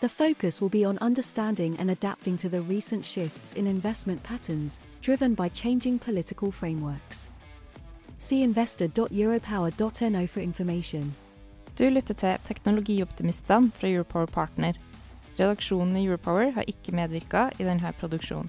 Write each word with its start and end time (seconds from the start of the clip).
The 0.00 0.08
focus 0.08 0.62
will 0.62 0.70
be 0.70 0.86
on 0.86 0.96
understanding 1.02 1.76
and 1.78 1.90
adapting 1.90 2.38
to 2.38 2.48
the 2.48 2.62
recent 2.62 3.04
shifts 3.04 3.52
in 3.52 3.66
investment 3.66 4.22
patterns 4.22 4.80
driven 5.02 5.34
by 5.34 5.50
changing 5.50 5.98
political 5.98 6.50
frameworks. 6.50 7.28
See 8.18 8.42
investor.europower.no 8.42 10.26
for 10.26 10.40
information. 10.40 11.14
Du 11.78 11.84
lytter 11.90 12.14
til 12.14 12.38
Teknologioptimistene 12.46 13.70
fra 13.72 13.88
Europower 13.88 14.26
Partner. 14.26 14.72
Redaksjonen 15.38 15.96
i 15.96 16.06
Europower 16.06 16.50
har 16.50 16.64
ikke 16.66 16.96
medvirka 16.96 17.50
i 17.58 17.64
denne 17.64 17.92
produksjonen. 18.00 18.48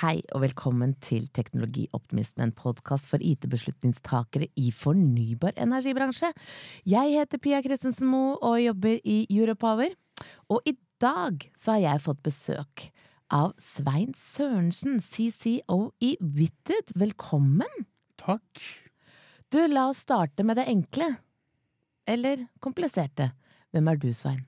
Hei 0.00 0.20
og 0.32 0.40
velkommen 0.40 0.94
til 1.00 1.28
Teknologioptimisten, 1.32 2.42
en 2.44 2.52
podkast 2.52 3.08
for 3.08 3.20
IT-beslutningstakere 3.20 4.48
i 4.56 4.72
fornybar 4.72 5.56
energibransje. 5.56 6.32
Jeg 6.84 7.16
heter 7.16 7.40
Pia 7.40 7.62
Christensen 7.64 8.08
Moe 8.08 8.36
og 8.40 8.60
jobber 8.64 9.00
i 9.04 9.26
Europower. 9.30 9.92
Og 10.50 10.64
i 10.68 10.76
dag 11.00 11.46
så 11.56 11.76
har 11.76 11.82
jeg 11.84 12.04
fått 12.06 12.22
besøk 12.26 12.88
av 13.30 13.54
Svein 13.62 14.12
Sørensen, 14.16 14.98
CCO 15.00 15.92
i 16.02 16.16
Witted. 16.20 16.92
Velkommen! 16.98 17.86
Takk. 18.20 18.62
Du, 19.50 19.60
la 19.70 19.88
oss 19.90 20.02
starte 20.04 20.44
med 20.46 20.58
det 20.60 20.66
enkle. 20.70 21.08
Eller 22.10 22.46
kompliserte. 22.62 23.30
Hvem 23.70 23.88
er 23.92 24.00
du, 24.02 24.10
Svein? 24.14 24.42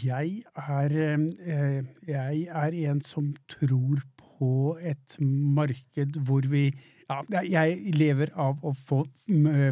Jeg 0.00 0.44
er, 0.54 0.92
eh, 0.94 1.84
jeg 2.06 2.42
er 2.46 2.76
en 2.90 3.00
som 3.04 3.32
tror 3.50 4.00
på 4.40 4.72
et 4.80 5.16
marked 5.20 6.16
hvor 6.24 6.46
vi 6.48 6.70
ja, 6.70 7.42
Jeg 7.44 7.94
lever 7.98 8.32
av 8.38 8.60
å 8.64 8.72
få, 8.76 9.02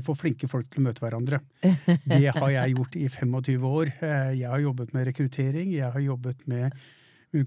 få, 0.05 0.15
flinke 0.19 0.49
folk 0.51 0.69
til 0.73 0.83
å 0.83 0.89
møte 0.89 1.05
hverandre. 1.05 1.41
Det 2.11 2.33
har 2.35 2.51
jeg 2.51 2.75
gjort 2.75 2.97
i 2.99 3.09
25 3.09 3.69
år. 3.69 3.93
Eh, 4.03 4.33
jeg 4.43 4.51
har 4.51 4.65
jobbet 4.65 4.95
med 4.97 5.07
rekruttering, 5.09 5.71
jeg 5.77 5.93
har 5.95 6.03
jobbet 6.03 6.43
med 6.51 6.75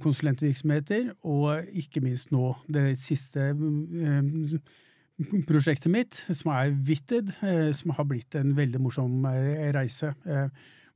konsulentvirksomheter, 0.01 1.11
og 1.27 1.67
ikke 1.75 2.03
minst 2.05 2.31
nå 2.31 2.53
det 2.71 2.95
siste 3.01 3.49
eh, 3.51 4.55
prosjektet 5.49 5.91
mitt, 5.91 6.21
som 6.31 6.53
er 6.55 6.71
Witted, 6.87 7.33
eh, 7.43 7.71
som 7.75 7.93
har 7.97 8.07
blitt 8.07 8.37
en 8.39 8.55
veldig 8.57 8.81
morsom 8.81 9.27
reise 9.75 10.15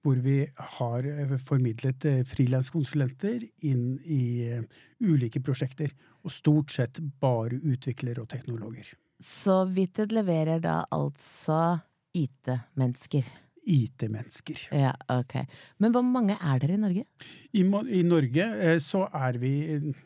hvor 0.05 0.19
vi 0.21 0.43
har 0.77 1.07
formidlet 1.41 2.05
frilanskonsulenter 2.29 3.41
inn 3.65 3.95
i 4.05 4.53
ulike 5.01 5.41
prosjekter 5.41 5.89
og 6.21 6.33
stort 6.33 6.75
sett 6.75 7.01
bare 7.21 7.57
utviklere 7.57 8.21
og 8.21 8.29
teknologer. 8.29 8.85
Så 9.17 9.63
Vitted 9.73 10.13
leverer 10.13 10.61
da 10.61 10.83
altså 10.93 11.79
IT-mennesker? 12.15 13.25
IT-mennesker. 13.65 14.61
Ja, 14.75 14.93
ok. 15.11 15.39
Men 15.81 15.95
hvor 15.95 16.05
mange 16.05 16.37
er 16.37 16.61
dere 16.61 16.77
i 16.77 16.81
Norge? 16.81 17.05
I, 17.53 17.63
I, 17.63 18.03
Norge 18.05 18.45
eh, 18.61 18.77
så 18.83 19.05
er 19.09 19.39
vi 19.41 19.53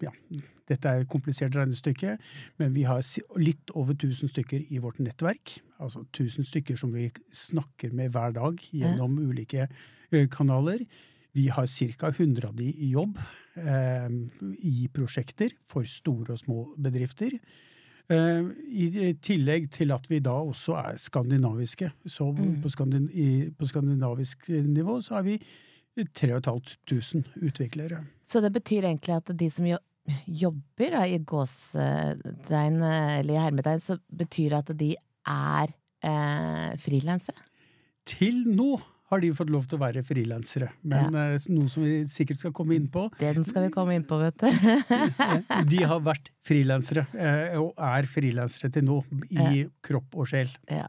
ja, 0.04 0.14
dette 0.70 0.90
er 0.90 1.04
et 1.04 1.12
komplisert 1.12 1.56
regnestykke, 1.58 2.16
men 2.62 2.74
vi 2.76 2.86
har 2.88 3.02
litt 3.42 3.74
over 3.74 3.96
1000 3.98 4.32
stykker 4.34 4.68
i 4.70 4.82
vårt 4.84 5.02
nettverk. 5.04 5.58
Altså 5.82 6.04
1000 6.06 6.48
stykker 6.50 6.80
som 6.80 6.94
vi 6.94 7.10
snakker 7.34 7.94
med 7.96 8.14
hver 8.14 8.36
dag 8.38 8.60
gjennom 8.70 9.18
ja. 9.18 9.30
ulike 9.30 9.66
eh, 9.66 10.28
kanaler. 10.32 10.86
Vi 11.38 11.48
har 11.54 11.68
ca. 11.70 12.10
100 12.10 12.48
av 12.48 12.56
de 12.58 12.70
i 12.70 12.92
jobb 12.94 13.18
eh, 13.56 14.10
i 14.66 14.90
prosjekter 14.94 15.54
for 15.70 15.88
store 15.90 16.36
og 16.36 16.42
små 16.42 16.64
bedrifter. 16.78 17.36
Eh, 18.10 18.46
I 18.74 19.14
tillegg 19.22 19.68
til 19.74 19.94
at 19.94 20.08
vi 20.10 20.22
da 20.26 20.34
også 20.42 20.78
er 20.80 20.98
skandinaviske. 20.98 21.92
Så 22.10 22.32
mm. 22.34 22.60
på, 22.64 22.72
skandin 22.74 23.10
i, 23.14 23.50
på, 23.54 23.70
skandinavisk 23.70 24.50
nivå 24.50 25.00
så 25.06 25.20
er 25.20 25.28
vi 25.28 25.38
3500 26.16 27.46
utviklere. 27.46 28.04
Så 28.26 28.42
det 28.42 28.54
betyr 28.56 28.88
egentlig 28.88 29.18
at 29.18 29.30
de 29.38 29.50
som 29.52 29.68
jobber 30.26 30.96
da, 30.96 31.04
i 31.06 31.20
gåstegn 31.22 32.82
eller 32.82 33.34
i 33.36 33.42
hermetegn, 33.44 33.84
så 33.84 34.00
betyr 34.10 34.56
det 34.56 34.62
at 34.64 34.74
de 34.80 34.94
er 35.30 35.76
eh, 36.06 36.72
frilansere? 36.82 37.46
Til 38.10 38.42
nå 38.48 38.80
har 39.10 39.22
de 39.24 39.32
fått 39.36 39.50
lov 39.50 39.66
til 39.70 39.80
å 39.80 39.82
være 39.82 40.04
frilansere. 40.06 40.70
Men 40.86 41.16
ja. 41.18 41.26
uh, 41.36 41.50
noe 41.56 41.72
som 41.72 41.86
vi 41.86 42.04
sikkert 42.12 42.42
skal 42.42 42.54
komme 42.56 42.78
inn 42.78 42.88
på 42.94 43.08
Den 43.20 43.42
skal 43.48 43.68
vi 43.68 43.74
komme 43.74 43.98
inn 43.98 44.06
på, 44.08 44.20
vet 44.22 44.40
du. 44.44 44.50
de 45.74 45.84
har 45.90 46.02
vært 46.06 46.32
frilansere, 46.46 47.08
uh, 47.16 47.60
og 47.64 47.86
er 47.90 48.10
frilansere 48.10 48.72
til 48.74 48.86
nå, 48.88 49.02
i 49.34 49.40
ja. 49.40 49.70
kropp 49.86 50.20
og 50.20 50.30
sjel. 50.30 50.52
Ja. 50.70 50.88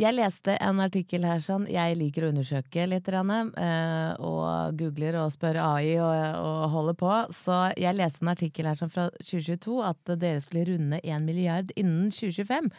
Jeg 0.00 0.16
leste 0.16 0.54
en 0.64 0.78
artikkel 0.80 1.26
her 1.28 1.42
sånn, 1.44 1.66
jeg 1.68 1.96
liker 2.00 2.24
å 2.24 2.30
undersøke 2.32 2.86
litt, 2.88 3.08
uh, 3.12 4.14
og 4.24 4.78
googler 4.80 5.18
og 5.20 5.34
spør 5.34 5.58
AI 5.60 5.98
og, 6.00 6.14
og, 6.40 6.62
holder 6.72 6.96
på, 7.02 7.10
så 7.36 7.58
jeg 7.76 7.98
leste 7.98 8.24
en 8.24 8.32
artikkel 8.32 8.70
her 8.70 8.80
sånn 8.80 8.92
fra 8.92 9.10
2022 9.18 9.76
at 9.84 10.14
dere 10.22 10.40
skulle 10.40 10.64
runde 10.70 11.02
1 11.04 11.26
milliard 11.26 11.74
innen 11.76 12.08
2025. 12.16 12.72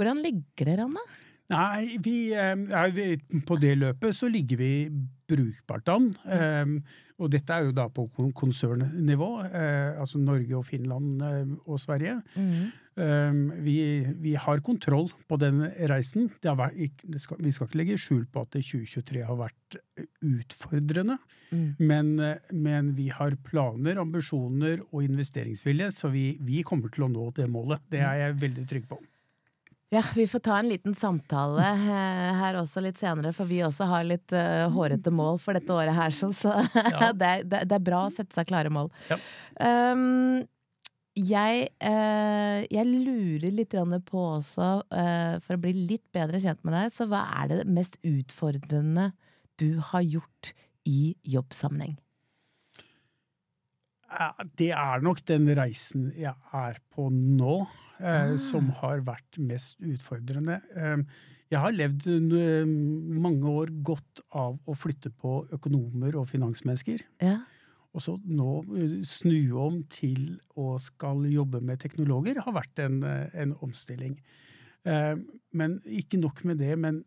Hvordan 0.00 0.24
ligger 0.24 0.70
dere 0.70 0.88
an, 0.88 0.96
da? 0.96 1.04
Nei, 1.52 1.98
vi, 2.02 2.16
eh, 2.34 3.40
på 3.46 3.58
det 3.60 3.76
løpet 3.80 4.16
så 4.16 4.30
ligger 4.32 4.60
vi 4.60 4.74
brukbart 5.32 5.88
an. 5.92 6.12
Mm. 6.26 6.76
Og 7.22 7.30
dette 7.30 7.54
er 7.54 7.68
jo 7.68 7.74
da 7.76 7.86
på 7.92 8.08
konsernnivå, 8.34 9.28
eh, 9.46 10.00
altså 10.00 10.18
Norge 10.18 10.56
og 10.58 10.64
Finland 10.66 11.22
og 11.22 11.78
Sverige. 11.80 12.16
Mm. 12.34 13.52
Vi, 13.64 13.76
vi, 14.20 14.32
har 14.36 14.60
kontroll 14.60 15.06
på 15.30 15.38
den 15.40 15.62
reisen. 15.88 16.26
Vært, 16.42 17.04
vi 17.06 17.20
skal 17.22 17.68
ikke 17.70 17.78
legge 17.78 18.00
skjul 18.00 18.26
på 18.28 18.42
at 18.42 18.58
2023 18.58 19.22
har 19.24 19.38
vært 19.38 19.78
utfordrende. 20.20 21.16
Mm. 21.52 21.64
Men, 21.78 22.12
men, 22.52 22.90
vi 22.98 23.08
har 23.14 23.38
planer, 23.46 24.02
ambisjoner 24.02 24.82
og 24.90 25.06
investeringsvilje, 25.06 25.88
så 26.02 26.12
vi, 26.12 26.34
vi 26.42 26.60
kommer 26.66 26.92
til 26.92 27.06
å 27.06 27.12
nå 27.14 27.30
det 27.38 27.48
målet. 27.48 27.86
Det 27.92 28.02
er 28.04 28.26
jeg 28.26 28.38
veldig 28.44 28.68
trygg 28.74 28.90
på. 28.90 29.00
Ja, 29.92 30.00
vi 30.14 30.24
får 30.28 30.38
ta 30.38 30.58
en 30.58 30.68
liten 30.68 30.94
samtale 30.94 31.64
eh, 31.68 32.28
her 32.38 32.56
også 32.56 32.80
litt 32.80 32.96
senere, 32.96 33.34
for 33.36 33.44
vi 33.44 33.58
også 33.60 33.84
har 33.90 34.06
litt 34.08 34.32
uh, 34.32 34.64
hårete 34.72 35.12
mål 35.12 35.36
for 35.42 35.52
dette 35.58 35.74
året 35.74 35.92
her, 35.92 36.14
så, 36.16 36.30
så 36.32 36.54
ja. 36.56 37.10
det, 37.20 37.28
er, 37.28 37.44
det, 37.44 37.76
er, 37.76 37.84
bra 37.84 38.06
å 38.06 38.14
sette 38.14 38.32
seg 38.32 38.48
klare 38.48 38.72
mål. 38.72 38.88
Ja. 39.10 39.18
Um, 39.92 40.46
jeg, 41.12 41.66
uh, 41.84 42.64
jeg, 42.72 42.86
lurer 42.88 43.52
litt 43.52 43.76
på 44.08 44.24
også, 44.30 44.70
uh, 44.80 45.36
for 45.44 45.58
å 45.58 45.60
bli 45.60 45.74
litt 45.76 46.06
bedre 46.16 46.40
kjent 46.40 46.64
med 46.64 46.78
deg, 46.78 46.88
så 46.96 47.10
hva 47.12 47.26
er 47.42 47.52
det 47.52 47.60
mest 47.68 48.00
utfordrende 48.00 49.10
du 49.60 49.76
har 49.92 50.08
gjort 50.08 50.54
i 50.88 51.12
jobbsammenheng? 51.36 51.98
Det 54.56 54.72
er 54.72 55.04
nok 55.04 55.20
den 55.28 55.52
reisen 55.56 56.10
jeg 56.16 56.32
er 56.56 56.80
på 56.92 57.12
nå 57.12 57.60
eh, 58.02 58.34
som 58.42 58.70
har 58.82 59.04
vært 59.06 59.38
mest 59.42 59.80
utfordrende. 59.80 60.58
Eh, 60.76 61.30
jeg 61.52 61.60
har 61.60 61.74
levd 61.74 62.06
eh, 62.08 62.68
mange 63.22 63.50
år 63.50 63.72
godt 63.84 64.22
av 64.38 64.56
å 64.64 64.76
flytte 64.76 65.12
på 65.12 65.42
økonomer 65.52 66.16
og 66.20 66.30
finansmennesker. 66.30 67.04
Ja. 67.20 67.42
Og 67.92 68.04
så 68.04 68.16
nå 68.24 68.62
eh, 68.78 68.98
snu 69.08 69.52
om 69.60 69.82
til 69.92 70.38
å 70.56 70.74
skal 70.80 71.26
jobbe 71.28 71.60
med 71.64 71.82
teknologer 71.82 72.40
har 72.40 72.56
vært 72.56 72.80
en, 72.84 73.02
en 73.04 73.52
omstilling. 73.64 74.16
Eh, 74.88 75.14
men 75.52 75.80
ikke 75.84 76.22
nok 76.22 76.44
med 76.48 76.62
det. 76.64 76.76
men 76.76 77.04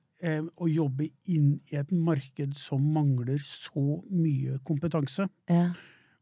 å 0.55 0.65
jobbe 0.71 1.09
inn 1.27 1.57
i 1.67 1.75
et 1.75 1.89
marked 1.91 2.53
som 2.55 2.79
mangler 2.95 3.41
så 3.45 3.99
mye 4.07 4.55
kompetanse. 4.65 5.25
Ja. 5.51 5.73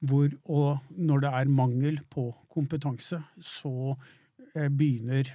Hvor, 0.01 0.33
og 0.49 0.97
når 0.97 1.21
det 1.23 1.31
er 1.37 1.51
mangel 1.53 1.99
på 2.11 2.25
kompetanse, 2.51 3.21
så 3.37 3.93
begynner 4.53 5.31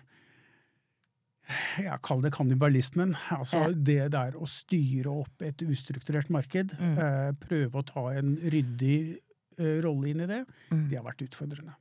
jeg 1.78 2.00
kaller 2.04 2.28
det 2.28 2.34
kannibalismen. 2.36 3.14
Altså 3.34 3.62
ja. 3.62 3.72
det 3.72 4.02
der 4.12 4.36
å 4.36 4.48
styre 4.50 5.12
opp 5.22 5.44
et 5.44 5.62
ustrukturert 5.64 6.30
marked, 6.34 6.74
mm. 6.76 6.98
eh, 7.04 7.30
prøve 7.40 7.80
å 7.80 7.86
ta 7.88 8.04
en 8.18 8.34
ryddig 8.52 8.98
eh, 9.56 9.78
rolle 9.84 10.12
inn 10.12 10.24
i 10.24 10.28
det, 10.28 10.42
mm. 10.68 10.86
det 10.90 11.00
har 11.00 11.06
vært 11.06 11.24
utfordrende. 11.28 11.76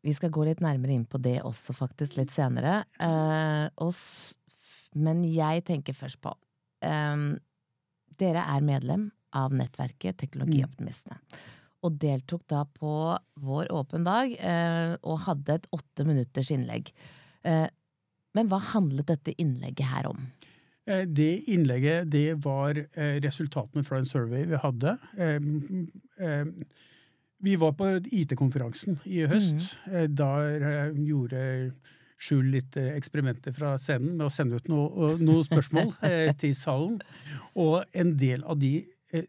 Vi 0.00 0.14
skal 0.16 0.32
gå 0.32 0.46
litt 0.48 0.62
nærmere 0.64 0.96
inn 0.96 1.04
på 1.04 1.20
det 1.20 1.42
også, 1.44 1.76
faktisk, 1.76 2.16
litt 2.16 2.32
senere. 2.32 2.80
Eh, 2.96 3.66
oss, 3.84 4.02
men 4.96 5.22
jeg 5.28 5.66
tenker 5.68 5.96
først 5.96 6.20
på 6.24 6.32
eh, 6.86 7.30
Dere 8.20 8.42
er 8.52 8.64
medlem 8.64 9.08
av 9.36 9.52
nettverket 9.54 10.18
Teknologioptimistene. 10.20 11.20
Og 11.86 11.96
deltok 11.96 12.42
da 12.50 12.66
på 12.68 12.92
vår 13.40 13.70
åpen 13.72 14.04
dag 14.04 14.34
eh, 14.36 14.94
og 15.00 15.22
hadde 15.24 15.56
et 15.56 15.68
åtte 15.72 16.04
minutters 16.04 16.50
innlegg. 16.52 16.90
Eh, 17.48 17.68
men 18.36 18.50
hva 18.50 18.60
handlet 18.74 19.08
dette 19.10 19.34
innlegget 19.40 19.88
her 19.90 20.10
om? 20.10 20.28
Eh, 20.86 21.06
det 21.08 21.48
innlegget 21.50 22.10
det 22.12 22.34
var 22.44 22.78
eh, 22.78 23.16
resultatene 23.24 23.84
fra 23.86 24.00
en 24.00 24.08
survey 24.08 24.44
vi 24.50 24.60
hadde. 24.60 24.96
Vi 27.40 27.56
var 27.56 27.72
på 27.72 27.88
IT-konferansen 28.12 29.00
i 29.08 29.24
høst. 29.24 29.72
Mm. 29.88 30.12
Der 30.12 30.92
gjorde 31.00 31.40
Skjul 32.20 32.50
litt 32.52 32.76
eksperimenter 32.76 33.54
fra 33.56 33.78
scenen 33.80 34.18
med 34.18 34.26
å 34.26 34.32
sende 34.32 34.58
ut 34.60 34.66
noen 34.68 35.22
noe 35.24 35.46
spørsmål 35.46 35.94
til 36.42 36.52
salen. 36.52 36.98
Og 37.56 37.80
en 37.96 38.12
del 38.20 38.44
av 38.44 38.60
de 38.60 38.82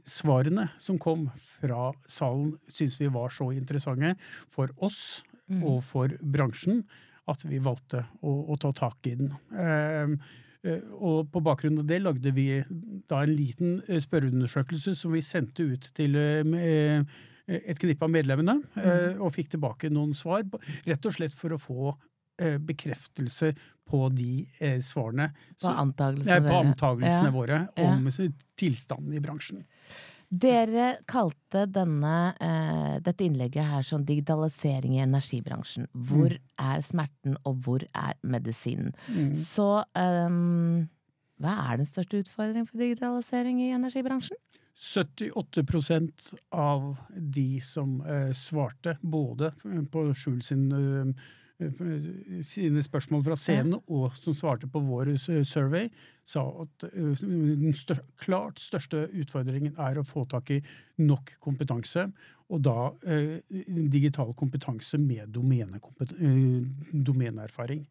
svarene 0.07 0.68
som 0.81 1.00
kom 1.01 1.28
fra 1.60 1.89
salen, 2.10 2.54
syns 2.69 3.00
vi 3.01 3.10
var 3.12 3.33
så 3.33 3.50
interessante 3.56 4.13
for 4.51 4.72
oss 4.83 5.24
mm. 5.48 5.63
og 5.63 5.81
for 5.86 6.13
bransjen 6.22 6.83
at 7.31 7.44
vi 7.48 7.62
valgte 7.63 8.04
å, 8.22 8.31
å 8.51 8.57
ta 8.62 8.72
tak 8.75 9.10
i 9.10 9.18
den. 9.19 9.33
Eh, 10.62 10.78
og 11.01 11.31
på 11.33 11.42
bakgrunn 11.42 11.80
av 11.81 11.88
det 11.89 12.01
lagde 12.04 12.33
vi 12.36 12.48
da 13.10 13.24
en 13.24 13.33
liten 13.33 13.80
eh, 13.88 14.01
spørreundersøkelse 14.04 14.94
som 14.98 15.16
vi 15.16 15.24
sendte 15.25 15.66
ut 15.66 15.88
til 15.98 16.18
eh, 16.19 17.01
et 17.51 17.80
knippe 17.81 18.06
av 18.06 18.12
medlemmene, 18.13 18.60
mm. 18.78 19.18
og 19.19 19.33
fikk 19.36 19.56
tilbake 19.56 19.89
noen 19.92 20.13
svar. 20.16 20.45
Rett 20.86 21.07
og 21.10 21.16
slett 21.16 21.33
for 21.36 21.51
å 21.51 21.60
få 21.60 21.95
bekreftelse 22.60 23.52
på 23.92 24.06
de 24.16 24.46
svarene. 24.84 25.32
På 25.62 25.74
antagelsene, 25.82 26.48
på 26.48 26.62
antagelsene 26.62 27.28
ja. 27.28 27.36
våre 27.36 27.60
om 27.84 28.08
ja. 28.08 28.30
tilstanden 28.60 29.14
i 29.18 29.22
bransjen. 29.24 29.66
Dere 30.32 31.02
kalte 31.12 31.66
denne, 31.68 32.32
eh, 32.40 33.00
dette 33.04 33.26
innlegget 33.26 33.68
her 33.68 33.84
som 33.84 34.06
digitalisering 34.08 34.96
i 34.96 35.04
energibransjen. 35.04 35.90
Hvor 35.92 36.32
mm. 36.32 36.46
er 36.72 36.86
smerten, 36.88 37.36
og 37.44 37.60
hvor 37.66 37.84
er 37.84 38.16
medisinen? 38.24 38.94
Mm. 39.12 39.34
Så 39.36 39.84
um, 39.92 40.88
hva 41.44 41.58
er 41.66 41.82
den 41.82 41.90
største 41.90 42.22
utfordringen 42.24 42.70
for 42.70 42.80
digitalisering 42.80 43.60
i 43.60 43.74
energibransjen? 43.76 44.40
78% 44.82 46.32
av 46.56 46.96
de 47.12 47.60
som 47.62 48.00
svarte, 48.34 48.96
både 49.04 49.52
på 49.92 50.06
Skjul 50.16 50.40
sin 50.42 50.72
sine 52.48 52.84
spørsmål 52.84 53.24
fra 53.25 53.38
scenen, 53.40 53.78
og 53.88 54.16
som 54.19 54.36
svarte 54.36 54.69
på 54.72 54.81
vår 54.86 55.13
survey, 55.19 55.90
sa 56.28 56.44
at 56.63 56.86
eh, 56.92 57.24
den 57.24 57.74
stør 57.78 58.02
klart 58.22 58.62
største 58.62 59.08
utfordringen 59.10 59.78
er 59.81 60.00
å 60.00 60.06
få 60.08 60.25
tak 60.30 60.52
i 60.54 60.60
nok 61.02 61.36
kompetanse, 61.44 62.08
og 62.52 62.63
da 62.68 62.92
eh, 63.08 63.40
digital 63.92 64.34
kompetanse 64.38 65.00
med 65.02 65.31
eh, 65.31 66.58
domeneerfaring. 66.92 67.86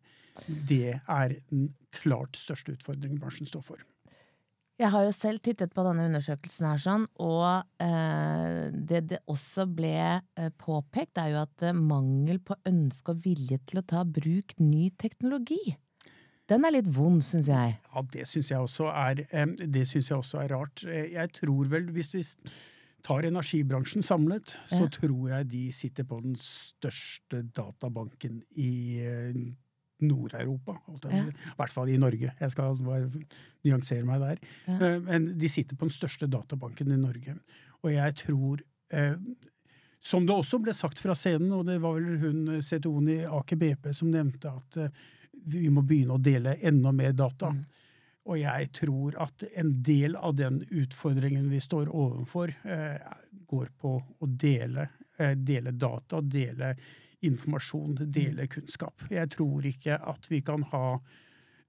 Det 0.47 0.99
er 1.01 1.37
den 1.51 1.71
klart 1.95 2.39
største 2.39 2.77
utfordringen 2.77 3.21
bransjen 3.21 3.49
står 3.51 3.65
for. 3.67 3.87
Jeg 4.81 4.89
har 4.95 5.05
jo 5.05 5.13
selv 5.13 5.43
tittet 5.45 5.75
på 5.77 5.83
denne 5.85 6.07
undersøkelsen 6.09 6.65
her, 6.65 6.81
sånn, 6.81 7.03
og 7.21 7.67
eh, 7.85 8.71
det 8.73 9.03
det 9.11 9.19
også 9.29 9.67
ble 9.69 9.93
eh, 10.17 10.49
påpekt, 10.57 11.21
er 11.21 11.35
jo 11.35 11.43
at 11.43 11.67
eh, 11.69 11.77
mangel 11.77 12.41
på 12.41 12.57
ønske 12.71 13.13
og 13.13 13.21
vilje 13.27 13.61
til 13.69 13.83
å 13.83 13.87
ta 13.93 14.07
bruk 14.09 14.57
ny 14.63 14.89
teknologi. 14.97 15.61
Den 16.49 16.65
er 16.65 16.79
litt 16.79 16.89
vond, 16.97 17.21
syns 17.23 17.51
jeg. 17.53 17.77
Ja, 17.77 18.05
det 18.15 18.25
syns 18.27 18.51
jeg, 18.51 18.65
også 18.65 18.89
er, 18.91 19.21
det 19.61 19.85
synes 19.87 20.09
jeg 20.11 20.17
også 20.17 20.41
er 20.43 20.53
rart. 20.57 20.83
Jeg 20.89 21.33
tror 21.37 21.69
vel, 21.71 21.93
hvis 21.95 22.11
vi 22.17 22.25
tar 23.05 23.29
energibransjen 23.29 24.05
samlet, 24.05 24.57
så 24.73 24.87
ja. 24.87 24.93
tror 24.97 25.29
jeg 25.35 25.51
de 25.53 25.65
sitter 25.77 26.09
på 26.09 26.23
den 26.25 26.41
største 26.41 27.45
databanken 27.57 28.41
i 28.59 28.73
eh, 29.05 29.43
Nord-Europa. 30.05 30.77
Ja. 31.05 31.23
I 31.27 31.55
hvert 31.59 31.75
fall 31.75 31.93
i 31.93 31.99
Norge. 32.01 32.33
Jeg 32.41 32.55
skal 32.55 32.81
nyansere 33.67 34.07
meg 34.09 34.25
der. 34.25 34.43
Ja. 34.67 34.79
Eh, 34.79 34.99
men 35.07 35.31
de 35.39 35.53
sitter 35.53 35.79
på 35.79 35.89
den 35.89 35.95
største 35.95 36.29
databanken 36.31 36.93
i 36.95 37.01
Norge. 37.01 37.37
Og 37.85 37.93
jeg 37.95 38.17
tror 38.25 38.61
eh, 38.93 39.17
Som 40.01 40.25
det 40.27 40.33
også 40.33 40.59
ble 40.65 40.73
sagt 40.73 41.01
fra 41.03 41.13
scenen, 41.13 41.53
og 41.53 41.67
det 41.69 41.77
var 41.83 41.99
vel 41.99 42.17
hun 42.23 42.61
CTO-en 42.65 43.09
i 43.13 43.19
Aker 43.29 43.59
BP 43.61 43.91
som 43.93 44.09
nevnte 44.09 44.49
at 44.49 44.79
eh, 44.81 45.03
vi 45.45 45.69
må 45.73 45.83
begynne 45.85 46.17
å 46.17 46.23
dele 46.23 46.57
enda 46.65 46.93
mer 46.93 47.13
data. 47.17 47.51
Mm. 47.53 47.61
Og 48.31 48.39
jeg 48.39 48.71
tror 48.77 49.17
at 49.25 49.45
en 49.59 49.71
del 49.83 50.17
av 50.17 50.35
den 50.37 50.61
utfordringen 50.69 51.49
vi 51.51 51.61
står 51.61 51.89
overfor, 51.89 52.53
eh, 52.65 52.97
går 53.49 53.71
på 53.81 53.95
å 54.21 54.27
dele, 54.29 54.89
eh, 55.19 55.35
dele 55.35 55.73
data, 55.73 56.21
dele 56.21 56.77
informasjon, 57.27 57.99
dele 58.13 58.47
kunnskap. 58.51 59.05
Jeg 59.13 59.31
tror 59.35 59.67
ikke 59.69 59.99
at 59.99 60.29
vi 60.31 60.41
kan 60.45 60.65
ha 60.73 60.85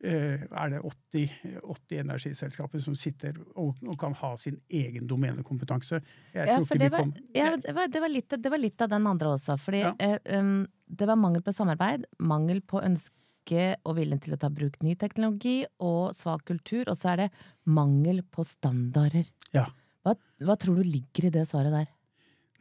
eh, 0.04 0.44
er 0.46 0.74
det 0.74 0.82
80, 0.88 1.34
80, 1.62 2.00
energiselskaper 2.04 2.84
som 2.84 2.96
sitter 2.98 3.38
og, 3.56 3.76
og, 3.86 3.96
kan 4.00 4.16
ha 4.22 4.34
sin 4.40 4.60
egen 4.70 5.08
domenekompetanse? 5.10 6.02
Ja, 6.36 6.46
det 6.58 6.92
var, 6.92 7.10
ja, 7.36 7.56
det, 7.58 7.76
var, 7.76 7.92
det, 7.92 8.04
var 8.04 8.14
litt, 8.14 8.30
det, 8.38 8.54
var, 8.54 8.62
litt, 8.62 8.82
av 8.82 8.94
den 8.94 9.10
andre 9.12 9.36
også. 9.36 9.58
Fordi 9.62 9.84
ja. 9.84 10.16
um, 10.40 10.64
det 10.88 11.10
var 11.10 11.20
mangel 11.20 11.44
på 11.46 11.56
samarbeid, 11.56 12.08
mangel 12.20 12.64
på 12.64 12.82
ønske 12.84 13.68
og 13.88 13.96
viljen 13.98 14.22
til 14.22 14.36
å 14.36 14.42
ta 14.42 14.52
bruk 14.54 14.80
ny 14.86 14.96
teknologi, 15.00 15.62
og 15.84 16.16
svak 16.18 16.46
kultur. 16.48 16.86
Og 16.88 16.98
så 16.98 17.14
er 17.14 17.26
det 17.26 17.32
mangel 17.68 18.24
på 18.24 18.46
standarder. 18.48 19.28
Ja. 19.56 19.68
Hva, 20.06 20.16
hva 20.42 20.58
tror 20.58 20.80
du 20.80 20.88
ligger 20.88 21.28
i 21.28 21.34
det 21.34 21.48
svaret 21.50 21.74
der? 21.76 21.90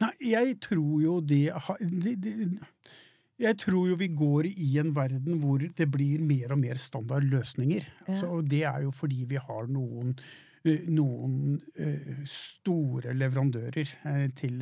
Nei, 0.01 0.13
jeg 0.31 0.57
tror 0.63 1.01
jo 1.03 1.19
det, 1.21 1.45
det, 1.81 2.15
det 2.23 2.35
jeg 3.41 3.57
tror 3.57 3.89
jo 3.89 3.97
vi 3.97 4.11
går 4.13 4.51
i 4.51 4.75
en 4.81 4.93
verden 4.93 5.39
hvor 5.41 5.63
det 5.77 5.87
blir 5.89 6.21
mer 6.21 6.53
og 6.53 6.61
mer 6.61 6.79
standard 6.81 7.25
løsninger. 7.25 7.87
Ja. 7.87 8.13
Altså, 8.13 8.29
det 8.45 8.63
er 8.69 8.83
jo 8.85 8.93
fordi 8.93 9.25
vi 9.29 9.39
har 9.41 9.69
noen, 9.71 10.13
eh, 10.65 10.85
noen 10.91 11.57
uh, 11.79 12.11
store 12.29 13.15
leverandører 13.17 13.95
uh, 14.05 14.27
til, 14.37 14.61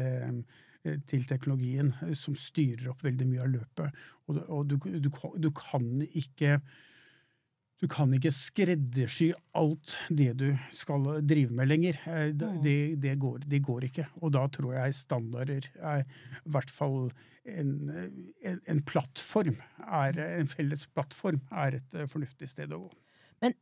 til, 1.12 1.26
teknologien 1.28 1.92
som 2.16 2.38
styrer 2.40 2.94
opp 2.94 3.04
veldig 3.04 3.28
mye 3.28 3.44
av 3.44 3.52
løpet. 3.58 4.00
Og, 4.30 4.40
og 4.48 4.72
du, 4.72 4.78
du, 5.04 5.12
du, 5.44 5.50
kan 5.56 5.90
ikke 6.08 6.62
du 7.80 7.88
kan 7.88 8.12
ikke 8.16 8.32
skreddersy 8.36 9.30
alt 9.58 9.96
det 10.12 10.34
du 10.40 10.48
skal 10.76 11.06
drive 11.24 11.56
med 11.56 11.70
lenger. 11.70 12.00
Eh, 12.12 12.32
det, 12.36 12.76
det, 13.00 13.16
går, 13.22 13.46
det 13.48 13.62
går, 13.64 13.88
ikke. 13.88 14.08
Og 14.20 14.34
da 14.36 14.44
tror 14.52 14.76
jeg 14.76 14.98
standarder 14.98 15.70
er 15.78 16.04
i 16.04 16.52
hvert 16.52 16.74
fall 16.74 17.08
en, 17.48 17.72
en, 18.44 18.60
en, 18.60 18.84
plattform, 18.84 19.62
er, 19.88 20.20
en 20.42 20.52
felles 20.52 20.86
plattform, 20.92 21.40
er 21.56 21.80
et 21.80 21.96
eh, 21.96 22.10
fornuftig 22.12 22.52
sted 22.52 22.76
å 22.76 22.84
gå. 22.84 22.92
Men 23.46 23.56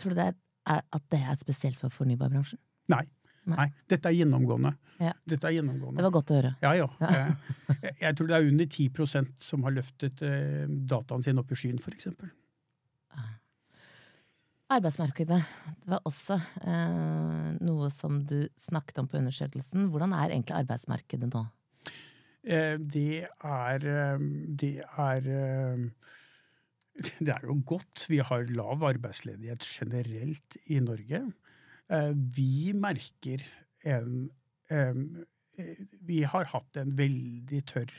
tror 0.00 0.12
du 0.12 0.20
det 0.20 0.30
er, 0.30 0.84
at 0.84 1.10
det 1.12 1.24
er 1.24 1.40
spesielt 1.40 1.80
for 1.80 1.92
fornybarbransjen? 1.92 2.60
Nei. 2.92 3.06
Nei. 3.48 3.58
Nei. 3.58 3.68
Dette 3.88 4.08
er 4.08 4.16
gjennomgående. 4.16 4.76
Ja. 5.00 5.16
Dette 5.28 5.48
er 5.48 5.58
gjennomgående. 5.58 6.00
Det 6.00 6.04
var 6.06 6.12
godt 6.14 6.30
å 6.32 6.36
høre. 6.38 6.54
Ja, 6.64 6.70
ja. 6.78 6.86
Jeg, 7.00 7.96
jeg, 8.00 8.16
tror 8.16 8.28
det 8.28 8.36
er 8.36 8.46
under 8.52 8.68
10% 8.68 9.36
som 9.40 9.66
har 9.66 9.74
løftet 9.76 10.24
eh, 10.24 10.64
dataen 10.88 11.24
sin 11.24 11.40
opp 11.40 11.52
i 11.52 11.58
skyen, 11.58 11.80
f.eks. 11.80 12.12
Arbeidsmarkedet. 14.78 15.40
Det 15.84 15.92
var 15.92 16.02
også 16.08 16.38
eh, 16.66 17.50
noe 17.64 17.90
som 17.92 18.20
du 18.26 18.44
snakket 18.60 19.00
om 19.02 19.08
på 19.10 19.18
undersøkelsen. 19.20 19.88
Hvordan 19.92 20.14
er 20.16 20.32
egentlig 20.32 20.56
arbeidsmarkedet 20.58 21.30
nå? 21.32 21.44
Eh, 22.44 22.76
det 22.78 23.24
er 23.24 23.86
eh, 23.88 24.24
Det 24.62 24.76
er 24.84 25.28
eh, 25.34 25.84
Det 27.26 27.32
er 27.34 27.46
jo 27.48 27.58
godt. 27.66 28.06
Vi 28.10 28.20
har 28.22 28.46
lav 28.54 28.84
arbeidsledighet 28.86 29.64
generelt 29.66 30.58
i 30.70 30.80
Norge. 30.84 31.24
Eh, 31.90 32.12
vi 32.14 32.72
merker 32.74 33.44
en 33.84 34.30
Vi 36.02 36.22
har 36.26 36.48
hatt 36.50 36.76
en 36.80 36.96
veldig 36.98 37.60
tørr 37.70 37.92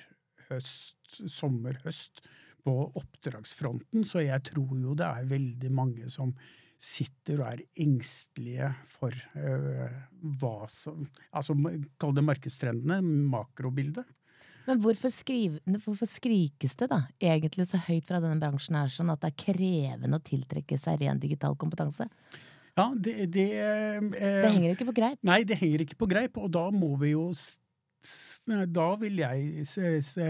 høst, 0.50 1.22
sommer-høst 1.32 2.20
på 2.66 2.74
oppdragsfronten, 3.00 4.04
så 4.04 4.24
jeg 4.26 4.42
tror 4.50 4.74
jo 4.82 4.96
det 4.98 5.06
er 5.08 5.30
veldig 5.30 5.72
mange 5.72 6.10
som 6.12 6.34
sitter 6.82 7.42
og 7.42 7.48
er 7.54 7.64
engstelige 7.82 8.70
for 8.90 9.16
uh, 9.38 9.88
hva 10.40 10.68
som 10.72 11.06
Altså, 11.32 11.56
kall 12.02 12.16
det 12.16 12.26
markedstrendene, 12.26 13.00
makrobildet. 13.32 14.06
Men 14.66 14.82
hvorfor, 14.82 15.12
skrive, 15.14 15.60
hvorfor, 15.84 16.10
skrikes 16.10 16.74
det 16.80 16.90
da 16.90 17.04
egentlig 17.22 17.68
så 17.70 17.78
høyt 17.86 18.08
fra 18.08 18.18
denne 18.24 18.42
bransjen 18.42 18.78
her 18.80 18.90
sånn 18.90 19.12
at 19.14 19.22
det 19.22 19.32
er 19.32 19.44
krevende 19.44 20.18
å 20.18 20.26
tiltrekke 20.26 20.80
seg 20.82 21.04
ren 21.04 21.22
digital 21.22 21.58
kompetanse? 21.60 22.08
Ja, 22.76 22.90
det, 22.98 23.30
det, 23.32 23.46
eh, 23.62 24.02
det 24.18 24.50
henger 24.50 24.74
ikke 24.74 24.90
på 24.90 24.98
greip? 24.98 25.22
Nei, 25.28 25.44
det 25.48 25.60
henger 25.62 25.86
ikke 25.86 26.00
på 26.02 26.10
greip, 26.12 26.42
og 26.42 26.50
da 26.52 26.66
må 26.74 26.96
vi 27.02 27.14
jo 27.14 27.30
Da 28.76 28.90
vil 29.02 29.18
jeg 29.18 29.64
se, 29.66 29.96
se 30.06 30.28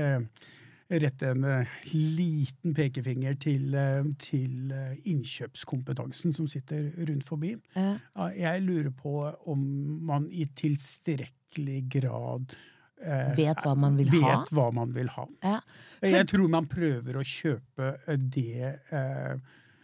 rette 0.89 1.31
en 1.33 1.45
liten 1.93 2.75
pekefinger 2.77 3.33
til, 3.41 3.73
til 4.21 4.73
innkjøpskompetansen 5.09 6.33
som 6.35 6.47
sitter 6.51 6.91
rundt 7.07 7.25
forbi. 7.27 7.55
Ja. 7.75 7.95
Jeg 8.37 8.61
lurer 8.67 8.91
på 8.93 9.15
om 9.49 9.63
man 10.05 10.27
i 10.29 10.45
tilstrekkelig 10.55 11.79
grad 11.97 12.53
eh, 13.01 13.33
Vet 13.37 13.63
hva 13.65 13.73
man 13.79 13.97
vil 13.99 14.11
vet 14.13 14.23
ha? 14.29 14.43
hva 14.55 14.67
man 14.77 14.93
vil 14.95 15.09
ha. 15.15 15.25
Ja. 15.43 15.57
For- 15.99 16.13
Jeg 16.13 16.27
tror 16.31 16.47
man 16.53 16.69
prøver 16.71 17.17
å 17.17 17.25
kjøpe 17.25 17.91
eh, 18.07 18.17
det 18.19 18.75
eh, 18.93 19.33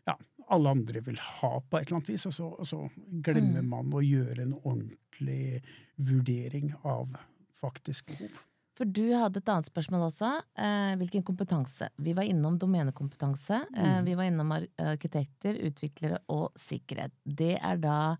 ja, 0.08 0.16
alle 0.52 0.70
andre 0.78 1.02
vil 1.06 1.18
ha 1.18 1.54
på 1.66 1.80
et 1.80 1.88
eller 1.90 2.00
annet 2.02 2.14
vis, 2.14 2.26
og 2.30 2.34
så, 2.38 2.52
og 2.62 2.68
så 2.70 2.84
glemmer 3.26 3.62
Mm. 3.66 3.70
man 3.74 3.92
å 3.98 4.02
gjøre 4.06 4.42
en 4.46 4.54
ordentlig 4.62 5.62
vurdering 5.98 6.74
av 6.84 7.18
faktisk 7.62 8.08
behov. 8.14 8.40
For 8.82 8.90
du 8.90 9.04
hadde 9.14 9.38
et 9.38 9.50
annet 9.54 9.68
spørsmål 9.70 10.08
også. 10.08 10.30
Eh, 10.58 10.96
hvilken 10.98 11.22
kompetanse? 11.28 11.92
Vi 12.02 12.16
var 12.18 12.26
innom 12.26 12.56
domenekompetanse. 12.58 13.60
Eh, 13.78 14.00
Mm. 14.00 14.06
vi 14.08 14.16
var 14.18 14.24
innom 14.26 14.52
ar- 14.56 14.68
arkitekter, 14.80 15.54
utviklere 15.70 16.18
og 16.34 16.50
sikkerhet. 16.58 17.12
Det 17.26 17.60
er 17.62 17.78
da 17.78 18.18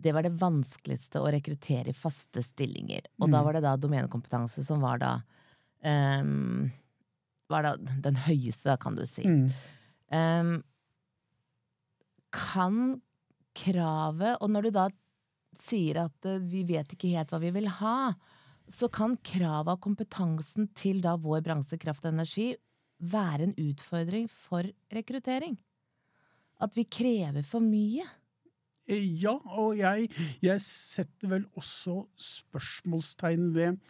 det 0.00 0.12
var 0.14 0.22
det 0.22 0.36
vanskeligste 0.38 1.18
å 1.18 1.26
rekruttere 1.34 1.88
i 1.88 1.92
faste 1.92 2.38
stillinger. 2.46 3.00
Og 3.20 3.32
da 3.32 3.40
Mm. 3.40 3.44
var 3.44 3.52
det 3.54 3.62
da 3.62 3.76
domenekompetanse 3.76 4.62
som 4.64 4.80
var 4.80 4.98
da 4.98 5.22
um, 5.84 6.70
Var 7.50 7.62
da 7.62 7.76
den 7.76 8.14
høyeste, 8.14 8.78
kan 8.78 8.94
du 8.94 9.04
si. 9.06 9.22
Mm. 9.24 9.50
Um, 10.12 10.64
kan 12.30 13.00
kravet 13.54 14.36
Og 14.42 14.50
når 14.50 14.62
du 14.62 14.70
da 14.70 14.88
sier 15.58 16.04
at 16.04 16.26
eh, 16.26 16.38
vi 16.38 16.62
vet 16.62 16.86
ikke 16.94 17.10
helt 17.16 17.30
hva 17.30 17.40
vi 17.40 17.50
vil 17.50 17.66
ha, 17.66 18.12
så 18.70 18.88
kan 18.92 19.16
kravet 19.24 19.74
av 19.74 19.80
kompetansen 19.82 20.68
til 20.76 21.02
da 21.04 21.16
vår 21.20 21.42
bransje, 21.46 21.78
kraft 21.80 22.04
og 22.06 22.12
energi, 22.14 22.52
være 22.98 23.48
en 23.48 23.56
utfordring 23.62 24.26
for 24.32 24.66
rekruttering. 24.94 25.56
At 26.58 26.74
vi 26.74 26.84
krever 26.90 27.46
for 27.46 27.62
mye. 27.62 28.06
Eh, 28.88 29.04
Ja, 29.22 29.36
og 29.44 29.76
jeg, 29.78 30.08
jeg 30.42 30.60
setter 30.64 31.34
vel 31.36 31.46
også 31.58 32.02
spørsmålstegn 32.18 33.50
ved 33.54 33.80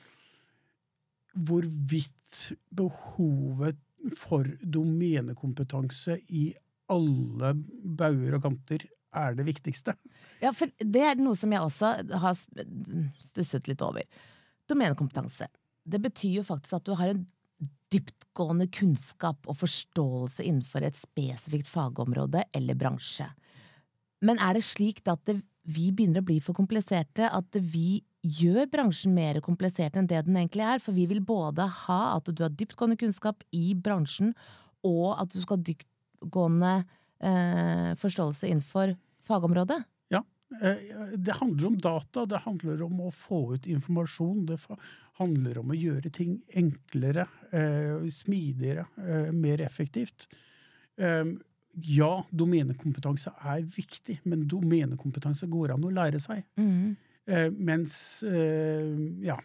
hvorvidt 1.38 2.42
behovet 2.74 3.78
for 4.18 4.46
domenekompetanse 4.62 6.18
i 6.34 6.50
alle 6.90 7.52
bauger 7.98 8.38
og 8.38 8.44
kanter 8.46 8.84
er 9.18 9.36
det 9.38 9.46
viktigste. 9.48 9.94
Ja, 10.42 10.52
for 10.56 10.70
det 10.78 11.04
er 11.04 11.20
noe 11.20 11.36
som 11.38 11.52
jeg 11.52 11.64
også 11.64 11.92
har 12.22 12.36
stusset 13.22 13.70
litt 13.70 13.82
over. 13.84 14.04
Domenekompetanse. 14.68 15.48
Det 15.88 16.00
betyr 16.04 16.40
jo 16.40 16.46
faktisk 16.46 16.78
at 16.78 16.86
du 16.86 16.94
har 16.98 17.12
en 17.12 17.26
dyptgående 17.92 18.68
kunnskap 18.72 19.48
og 19.48 19.56
forståelse 19.62 20.44
innenfor 20.44 20.84
et 20.84 20.98
spesifikt 20.98 21.70
fagområde 21.70 22.44
eller 22.56 22.76
bransje. 22.78 23.26
Men 24.24 24.40
er 24.42 24.58
det 24.58 24.66
slik 24.66 25.00
at 25.08 25.22
det, 25.28 25.38
vi 25.68 25.90
begynner 25.92 26.22
å 26.22 26.28
bli 26.28 26.38
for 26.40 26.56
kompliserte, 26.56 27.28
at 27.28 27.58
vi 27.60 28.00
gjør 28.24 28.66
bransjen 28.72 29.12
mer 29.14 29.38
komplisert 29.44 29.96
enn 29.96 30.08
det 30.10 30.24
den 30.26 30.38
egentlig 30.40 30.64
er? 30.64 30.82
For 30.82 30.96
vi 30.96 31.06
vil 31.10 31.20
både 31.24 31.66
ha 31.84 32.00
at 32.16 32.30
du 32.30 32.42
har 32.44 32.54
dyptgående 32.54 32.98
kunnskap 33.00 33.44
i 33.54 33.72
bransjen, 33.76 34.34
og 34.86 35.12
at 35.18 35.32
du 35.32 35.40
skal 35.42 35.58
ha 35.58 35.66
dyptgående 35.68 36.72
eh, 36.78 37.92
forståelse 38.00 38.50
innenfor 38.50 38.96
fagområdet. 39.28 39.80
Eh, 40.62 41.16
Det 41.18 41.32
handler 41.32 41.66
om 41.66 41.76
data, 41.78 42.26
det 42.26 42.38
handler 42.44 42.82
om 42.82 43.00
å 43.00 43.10
få 43.12 43.54
ut 43.54 43.66
informasjon. 43.66 44.46
Det 44.46 44.58
handler 45.18 45.58
om 45.58 45.70
å 45.74 45.76
gjøre 45.76 46.10
ting 46.12 46.38
enklere, 46.56 47.26
eh, 47.52 48.06
smidigere, 48.08 48.86
eh, 48.98 49.32
mer 49.32 49.58
effektivt. 49.60 50.26
Eh, 50.98 51.24
Ja, 51.80 52.24
domenekompetanse 52.34 53.30
er 53.44 53.62
viktig, 53.62 54.18
men 54.24 54.48
domenekompetanse 54.48 55.46
går 55.46 55.74
an 55.74 55.84
å 55.84 55.92
lære 55.92 56.18
seg. 56.18 56.42
Mm. 56.56 56.96
mens 57.52 58.22
Ja. 58.22 59.36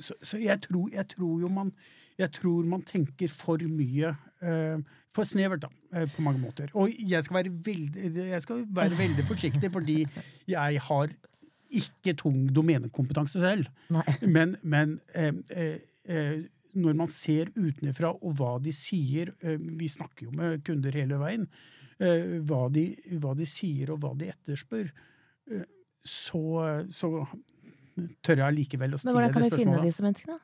Så, 0.00 0.38
jeg, 0.42 0.60
tror, 0.60 0.90
jeg 0.90 1.06
tror 1.08 1.40
jo 1.40 1.48
man 1.48 1.72
Jeg 2.18 2.32
tror 2.32 2.64
man 2.66 2.82
tenker 2.82 3.28
for 3.30 3.58
mye 3.58 4.16
For 4.40 5.24
snevert, 5.26 5.64
da, 5.64 5.68
eh, 5.98 6.04
på 6.14 6.22
mange 6.22 6.38
måter. 6.38 6.68
Og 6.78 6.92
jeg 7.00 7.24
skal 7.24 7.40
være 7.40 7.50
veldig, 7.64 8.10
jeg 8.28 8.42
skal 8.44 8.60
være 8.76 8.98
veldig 8.98 9.24
forsiktig, 9.26 9.70
fordi 9.74 9.96
jeg 10.48 10.80
har 10.84 11.08
ikke 11.70 12.14
tung 12.16 12.46
domenekompetanse 12.54 13.40
selv. 13.42 13.66
Nei. 13.92 14.04
Men, 14.22 14.54
men 14.62 14.94
eh, 15.14 15.32
eh, 15.50 15.80
eh, 16.08 16.38
når 16.78 16.94
man 17.00 17.10
ser 17.10 17.50
utenfra 17.56 18.12
og 18.14 18.36
hva 18.38 18.54
de 18.62 18.70
sier 18.76 19.32
eh, 19.42 19.56
Vi 19.58 19.88
snakker 19.88 20.28
jo 20.28 20.30
med 20.36 20.62
kunder 20.64 20.94
hele 20.94 21.18
veien. 21.18 21.48
eh, 21.98 22.38
hva, 22.46 22.68
de, 22.70 22.86
hva 23.18 23.34
de 23.34 23.46
sier 23.48 23.90
og 23.90 24.00
hva 24.04 24.12
de 24.16 24.28
etterspør. 24.30 24.92
eh, 25.50 25.64
så, 26.04 26.40
så 26.94 27.10
tør 28.22 28.44
jeg 28.44 28.54
likevel 28.60 28.94
å 28.94 29.00
stille 29.02 29.24
det 29.26 29.32
spørsmålet. 29.32 29.34
Men 29.34 29.34
hvordan 29.34 29.34
kan 29.34 29.50
vi 29.50 29.56
finne 29.64 29.82
disse 29.82 30.04
menneskene? 30.06 30.38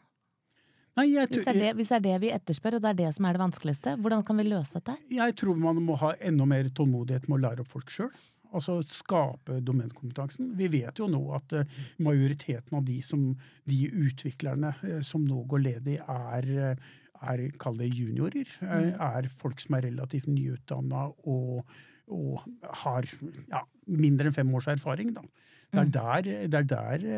Nei, 0.95 1.09
jeg, 1.11 1.27
Hvis 1.33 1.43
det, 1.43 1.51
er 1.51 1.59
det, 1.59 1.71
hvis 1.75 1.89
det 1.91 1.97
er 1.97 2.05
det 2.05 2.19
vi 2.23 2.29
etterspør, 2.31 2.77
og 2.79 2.85
det 2.85 2.91
er 2.93 2.99
det 3.01 3.09
som 3.17 3.27
er 3.27 3.35
det 3.35 3.43
vanskeligste, 3.43 3.97
hvordan 3.99 4.23
kan 4.27 4.39
vi 4.39 4.45
løse 4.47 4.79
dette? 4.79 4.95
jeg 5.11 5.35
tror 5.41 5.59
man 5.59 5.81
må 5.83 5.97
ha 5.99 6.13
enda 6.23 6.47
mer 6.47 6.69
tålmodighet 6.71 7.27
med 7.29 7.41
å 7.41 7.43
lære 7.49 7.65
opp 7.65 7.73
folk 7.73 7.91
sjøl. 7.91 8.13
Altså 8.55 8.77
skape 8.87 9.57
domenkompetansen. 9.67 10.53
Vi 10.55 10.69
vet 10.71 11.01
jo 11.03 11.09
nå 11.11 11.19
at 11.35 11.51
eh, 11.59 11.81
majoriteten 11.99 12.77
av 12.79 12.85
de, 12.87 13.01
som, 13.03 13.25
de 13.67 13.79
utviklerne 13.91 14.71
eh, 14.87 15.01
som 15.03 15.25
nå 15.27 15.41
går 15.51 15.65
ledig, 15.65 15.97
er, 15.99 16.77
er 17.19 17.43
kall 17.59 17.81
det 17.81 17.89
juniorer. 17.91 18.53
eh, 18.63 18.93
Er 18.95 19.27
folk 19.43 19.59
som 19.65 19.75
er 19.75 19.89
relativt 19.89 20.29
nyutdanna 20.31 21.09
og, 21.27 21.75
og 22.07 22.45
har 22.85 23.09
ja, 23.51 23.65
mindre 23.91 24.31
enn 24.31 24.37
fem 24.39 24.55
års 24.55 24.71
erfaring. 24.71 25.11
Da. 25.19 25.27
Det 25.75 25.83
er 25.83 25.91
der, 25.99 26.31
det 26.55 26.61
er 26.61 26.71
der 26.71 27.09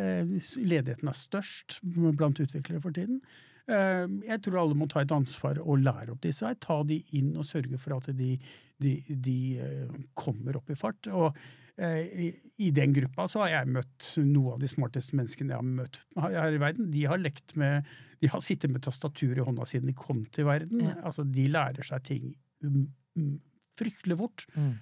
ledigheten 0.56 1.12
er 1.12 1.21
størst 1.21 1.83
blant 1.85 2.40
utviklere 2.40 2.80
for 2.80 2.97
tiden. 2.97 3.21
Eh, 3.67 4.07
Jeg 4.29 4.43
tror 4.45 4.61
alle 4.63 4.79
må 4.79 4.87
ta 4.91 5.03
et 5.03 5.13
ansvar 5.15 5.59
og 5.63 5.83
lære 5.83 6.15
opp 6.15 6.23
disse 6.25 6.47
her. 6.47 6.59
Ta 6.63 6.81
de 6.87 7.01
inn 7.19 7.33
og 7.37 7.47
sørge 7.49 7.79
for 7.83 7.97
at 7.99 8.11
de, 8.17 8.35
de, 8.83 8.97
de 9.11 9.39
eh, 9.63 9.95
kommer 10.19 10.59
opp 10.61 10.71
i 10.71 10.79
fart. 10.79 11.09
Og 11.11 11.37
eh, 11.83 12.31
i, 12.63 12.71
den 12.75 12.95
gruppa 12.97 13.27
så 13.31 13.43
har 13.45 13.55
jeg 13.57 13.75
møtt 13.79 14.13
noen 14.23 14.57
av 14.57 14.63
de 14.63 14.71
smarteste 14.71 15.19
menneskene 15.19 15.55
jeg 15.55 15.63
har 15.63 15.71
møtt 15.83 16.01
her 16.23 16.59
i 16.59 16.63
verden. 16.63 16.91
De 16.95 17.07
har 17.11 17.23
lekt 17.23 17.57
med 17.59 17.87
De 18.23 18.31
har 18.33 18.41
sittet 18.41 18.73
med 18.73 18.85
tastatur 18.87 19.37
i 19.37 19.45
hånda 19.45 19.67
siden 19.69 19.91
de 19.91 19.97
kom 19.97 20.25
til 20.33 20.47
verden. 20.49 20.87
Ja. 20.87 20.95
Altså, 21.05 21.27
de 21.27 21.49
lærer 21.53 21.85
seg 21.85 22.05
ting 22.07 22.31
um, 22.65 22.87
um, 23.19 23.35
fryktelig 23.77 24.17
fort. 24.23 24.47
Mm. 24.55 24.77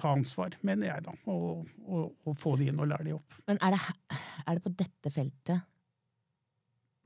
Ta 0.00 0.14
ansvar, 0.16 0.56
mener 0.66 0.88
jeg, 0.88 1.04
da. 1.04 1.12
Og, 1.30 1.68
og, 1.84 2.16
og 2.24 2.38
få 2.40 2.56
de 2.58 2.70
inn 2.70 2.80
og 2.80 2.88
lære 2.90 3.06
de 3.06 3.14
opp. 3.14 3.36
Men 3.46 3.60
er 3.62 3.76
det, 3.76 4.16
er 4.42 4.56
det 4.56 4.64
på 4.64 4.72
dette 4.80 5.12
feltet 5.12 5.68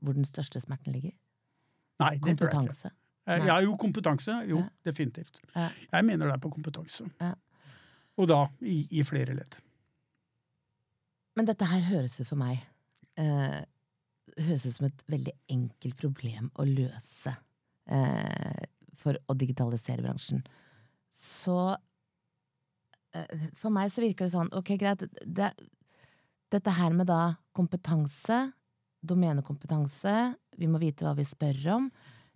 hvor 0.05 0.15
den 0.17 0.27
største 0.27 0.61
smerten 0.61 0.93
ligger? 0.93 1.13
Nei, 2.03 2.17
det 2.19 2.21
tror 2.21 2.27
jeg 2.27 2.37
ikke. 2.37 2.49
Kompetanse. 2.55 2.91
Eh, 3.27 3.45
Ja, 3.47 3.59
jo, 3.63 3.75
kompetanse. 3.81 4.33
Jo, 4.49 4.57
Ja. 4.59 4.69
definitivt. 4.85 5.39
Ja. 5.55 5.69
Jeg 5.93 6.05
mener 6.05 6.27
det 6.27 6.33
er 6.35 6.43
på 6.43 6.51
kompetanse. 6.53 7.07
Ja. 7.21 7.33
Og 8.17 8.27
da 8.29 8.41
i, 8.61 8.87
i 8.99 9.03
flere 9.03 9.33
ledd. 9.35 9.55
Men 11.35 11.45
dette 11.49 11.65
her 11.67 11.81
høres 11.89 12.19
ut 12.21 12.27
for 12.29 12.39
meg 12.39 12.61
eh, 13.19 13.63
Høres 14.39 14.65
ut 14.65 14.73
som 14.75 14.85
et 14.87 15.01
veldig 15.11 15.31
enkelt 15.53 15.95
problem 15.99 16.47
å 16.59 16.63
løse 16.67 17.31
eh, 17.87 18.63
for 18.99 19.15
å 19.29 19.35
digitalisere 19.37 20.01
bransjen. 20.03 20.41
Så 21.13 21.77
eh, 23.13 23.45
for 23.55 23.69
meg 23.71 23.91
så 23.93 24.01
virker 24.03 24.25
det 24.25 24.33
sånn, 24.33 24.49
ok, 24.51 24.73
greit, 24.81 25.05
det, 25.23 25.51
dette 26.51 26.73
her 26.79 26.91
med 26.97 27.07
da 27.07 27.35
kompetanse, 27.55 28.41
domenekompetanse, 29.05 30.15
vi 30.59 30.69
må 30.71 30.81
vite 30.81 31.05
hva 31.05 31.15
vi 31.17 31.25
spør 31.27 31.61
om. 31.75 31.89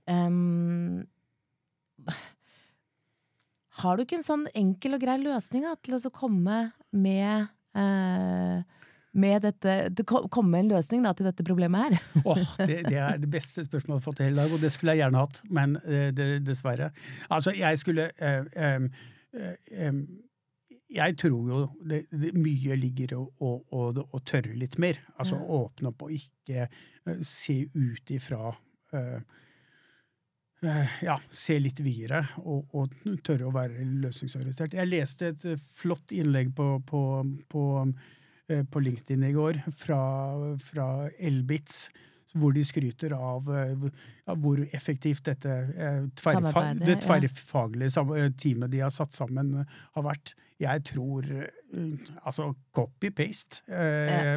Um, 0.10 1.06
har 3.84 3.96
du 3.96 4.04
ikke 4.04 4.20
en 4.20 4.26
sånn 4.26 4.48
enkel 4.58 4.98
og 4.98 5.04
grei 5.04 5.20
løsning 5.22 5.68
da, 5.68 5.76
til 5.84 6.00
å 6.00 6.14
komme 6.14 6.62
med 6.96 7.50
uh, 7.78 8.60
med 9.12 9.42
dette, 9.42 9.76
det 9.90 10.06
komme 10.06 10.52
med 10.52 10.66
en 10.66 10.72
løsning 10.76 11.04
da, 11.06 11.14
til 11.18 11.28
dette 11.30 11.46
problemet 11.46 11.88
her? 11.88 12.10
Åh, 12.30 12.56
det, 12.62 12.82
det 12.90 13.00
er 13.02 13.20
det 13.22 13.30
beste 13.32 13.66
spørsmålet 13.66 13.98
jeg 13.98 14.02
har 14.02 14.06
fått 14.06 14.22
i 14.22 14.28
hele 14.28 14.42
dag, 14.44 14.56
og 14.56 14.64
det 14.64 14.72
skulle 14.74 14.96
jeg 14.96 15.04
gjerne 15.04 15.24
hatt, 15.24 15.40
men 15.60 15.76
eh, 15.82 16.10
det, 16.16 16.28
dessverre. 16.46 16.92
Altså, 17.30 17.54
jeg 17.58 17.82
skulle 17.82 18.10
eh, 18.16 18.52
eh, 18.54 18.90
em, 19.88 20.04
Jeg 20.90 21.18
tror 21.22 21.50
jo 21.52 21.60
det, 21.86 22.00
det, 22.10 22.32
mye 22.34 22.78
ligger 22.80 23.14
i 23.14 23.18
å, 23.20 23.26
å, 23.46 23.52
å, 23.78 23.84
å 24.02 24.22
tørre 24.26 24.56
litt 24.58 24.80
mer. 24.82 24.98
Altså 25.22 25.38
Ja. 25.38 25.46
åpne 25.60 25.92
opp 25.92 26.08
og 26.08 26.16
ikke 26.16 26.66
uh, 26.66 27.20
se 27.22 27.60
ut 27.76 28.14
ifra 28.16 28.50
uh, 28.50 29.20
uh, 30.66 30.96
ja, 31.06 31.20
se 31.30 31.60
litt 31.62 31.82
videre 31.86 32.24
og, 32.42 32.74
og 32.74 32.96
tørre 33.26 33.50
å 33.50 33.54
være 33.54 33.86
løsningsorientert. 33.86 34.74
Jeg 34.80 34.90
leste 34.90 35.34
et 35.34 35.46
flott 35.78 36.16
innlegg 36.16 36.56
på, 36.58 36.72
på, 36.90 37.04
på, 37.54 37.64
på 38.50 38.86
LinkedIn 38.88 39.30
i 39.30 39.34
går 39.38 39.62
fra, 39.78 40.02
fra 40.72 40.90
Elbitz, 41.20 41.90
hvor 42.38 42.54
de 42.54 42.64
skryter 42.68 43.16
av 43.16 43.48
ja, 43.50 44.36
hvor 44.38 44.62
effektivt 44.68 45.26
dette 45.30 45.56
tverrfa 46.20 46.66
det 46.78 47.00
tverrfaglige 47.06 48.30
teamet 48.38 48.74
de 48.74 48.84
har 48.84 48.94
satt 48.94 49.18
sammen, 49.18 49.56
har 49.96 50.06
vært. 50.06 50.36
Jeg 50.60 50.86
tror 50.92 51.26
Altså, 52.28 52.52
copy-paste. 52.76 53.64
Ja. 53.70 54.36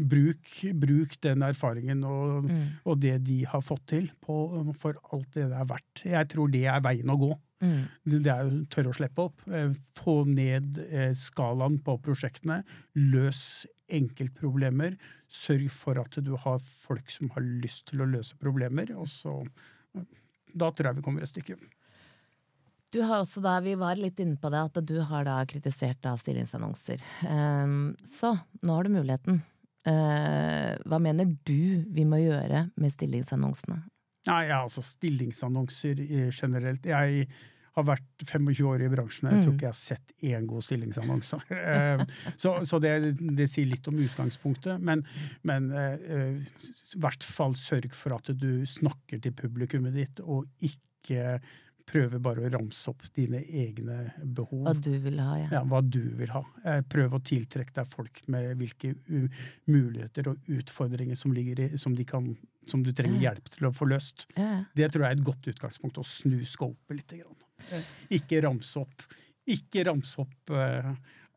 Bruk, 0.00 0.48
bruk, 0.80 1.16
den 1.20 1.42
erfaringen 1.44 2.04
og, 2.08 2.46
mm. 2.48 2.60
og, 2.88 3.00
det 3.02 3.18
de 3.26 3.42
har 3.48 3.60
fått 3.60 3.82
til, 3.92 4.06
på, 4.24 4.36
for 4.80 4.96
alt 5.12 5.28
det 5.34 5.50
det 5.50 5.58
er 5.58 5.68
verdt. 5.68 6.04
Jeg 6.08 6.30
tror 6.32 6.52
det 6.52 6.62
er 6.72 6.80
veien 6.84 7.12
å 7.12 7.18
gå. 7.20 7.34
Mm. 7.60 7.82
Det 8.24 8.32
er 8.32 8.46
jo 8.46 8.62
tørre 8.72 8.92
å 8.92 8.96
slippe 8.96 9.26
opp. 9.28 9.42
Eh, 9.52 9.74
få 9.98 10.22
ned 10.28 10.80
eh, 10.88 11.12
skalaen 11.18 11.78
på 11.84 11.98
prosjektene. 12.04 12.62
Løs 12.96 13.66
enkeltproblemer. 13.90 14.96
Sørg 15.30 15.68
for 15.74 16.00
at 16.00 16.16
du 16.24 16.32
har 16.40 16.62
folk 16.62 17.12
som 17.12 17.32
har 17.34 17.44
lyst 17.64 17.88
til 17.90 18.04
å 18.04 18.08
løse 18.08 18.38
problemer. 18.40 18.94
Og 18.96 19.08
så 19.10 19.42
Da 20.50 20.70
tror 20.72 20.90
jeg 20.90 20.98
vi 20.98 21.04
kommer 21.06 21.22
et 21.22 21.30
stykke. 21.30 21.58
Du 22.90 23.02
har 23.06 23.20
også 23.20 23.40
da, 23.42 23.60
Vi 23.62 23.76
var 23.78 24.00
litt 24.00 24.18
inne 24.18 24.36
på 24.40 24.50
det, 24.50 24.64
at 24.66 24.80
du 24.82 24.98
har 25.06 25.24
da 25.24 25.38
kritisert 25.46 26.00
da 26.02 26.16
stillingsannonser. 26.18 26.98
Um, 27.22 27.94
så 28.02 28.34
nå 28.66 28.74
har 28.74 28.84
du 28.84 28.96
muligheten. 28.96 29.42
Uh, 29.86 30.74
hva 30.90 30.98
mener 30.98 31.30
du 31.46 31.86
vi 31.86 32.04
må 32.04 32.18
gjøre 32.18 32.66
med 32.74 32.92
stillingsannonsene? 32.92 33.78
Nei, 34.30 34.44
ja, 34.50 34.60
altså 34.62 34.82
stillingsannonser 34.86 36.02
generelt. 36.30 36.86
Jeg 36.86 37.26
har 37.76 37.86
vært 37.86 38.24
25 38.26 38.66
år 38.66 38.84
i 38.84 38.90
bransjen, 38.90 39.28
og 39.28 39.34
jeg 39.34 39.44
tror 39.44 39.52
mm. 39.52 39.56
ikke 39.58 39.66
jeg 39.66 39.74
har 39.74 39.80
sett 39.80 40.14
én 40.30 40.50
god 40.50 40.66
stillingsannonse. 40.66 41.40
Eh, 41.70 42.02
så, 42.40 42.54
så 42.66 42.80
det, 42.82 42.92
det, 43.20 43.46
sier 43.50 43.68
litt 43.70 43.86
om 43.90 43.98
utgangspunktet, 44.00 44.80
men, 44.82 45.02
men 45.46 45.68
uh, 45.70 45.96
i 46.00 47.00
hvert 47.00 47.26
fall 47.26 47.54
sørg 47.58 47.92
for 47.94 48.16
at 48.16 48.30
du 48.34 48.64
snakker 48.68 49.20
til 49.22 49.34
publikummet 49.36 49.94
ditt, 49.96 50.22
og 50.24 50.48
ikke 50.66 51.36
prøver 51.90 52.22
bare 52.22 52.44
å 52.44 52.50
ramse 52.52 52.90
opp 52.90 53.04
dine 53.16 53.40
egne 53.42 53.98
behov. 54.22 54.62
Hva 54.66 54.74
du 54.76 54.92
vil 55.02 55.18
ha, 55.22 55.36
ja. 55.40 55.48
ja 55.56 55.62
hva 55.66 55.80
du 55.82 56.02
vil 56.18 56.30
ha. 56.34 56.42
Eh, 56.64 56.80
prøv 56.86 57.16
å 57.16 57.22
tiltrekke 57.26 57.74
deg 57.80 57.88
folk 57.90 58.22
med 58.30 58.52
hvilke 58.60 58.92
muligheter 59.70 60.30
og 60.30 60.50
utfordringer 60.60 61.18
som, 61.18 61.34
ligger 61.34 61.64
i, 61.64 61.68
som, 61.80 61.96
kan, 62.08 62.30
som 62.68 62.82
du 62.84 62.92
trenger 62.96 63.22
hjelp 63.22 63.48
til 63.54 63.68
å 63.68 63.72
få 63.74 63.88
løst. 63.90 64.26
Det 64.34 64.90
tror 64.90 65.06
jeg 65.06 65.14
er 65.14 65.18
et 65.18 65.26
godt 65.26 65.48
utgangspunkt. 65.52 66.00
Å 66.00 66.06
snu 66.06 66.40
scopet 66.48 66.98
litt. 66.98 67.14
Eh, 67.16 67.88
ikke 68.20 68.42
ramse 68.44 68.80
opp, 68.80 69.06
ikke 69.50 69.84
ramse 69.88 70.20
opp 70.22 70.52
uh, 70.54 70.92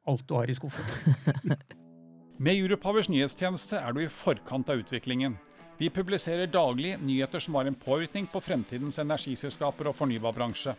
alt 0.10 0.27
du 0.27 0.36
har 0.38 0.51
i 0.51 0.58
skuffen. 0.58 1.56
med 2.44 2.60
Europowers 2.60 3.10
nyhetstjeneste 3.12 3.80
er 3.80 3.96
du 3.96 4.03
i 4.03 4.12
forkant 4.12 4.70
av 4.70 4.84
utviklingen. 4.84 5.38
Vi 5.80 5.89
publiserer 5.89 6.48
daglig 6.48 6.98
nyheter 7.01 7.42
som 7.42 7.56
har 7.58 7.65
en 7.65 7.75
påvirkning 7.75 8.27
på 8.30 8.42
fremtidens 8.44 9.00
energiselskaper 9.01 9.89
og 9.89 9.98
fornybarbransje. 9.98 10.75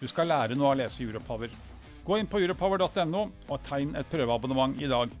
Du 0.00 0.06
skal 0.08 0.30
lære 0.30 0.56
noe 0.56 0.70
av 0.70 0.76
å 0.76 0.80
lese 0.80 1.04
Europower. 1.04 1.52
Gå 2.06 2.16
inn 2.16 2.30
på 2.30 2.40
europower.no 2.40 3.24
og 3.28 3.64
tegn 3.68 3.92
et 3.98 4.08
prøveabonnement 4.08 4.78
i 4.80 4.88
dag. 4.88 5.12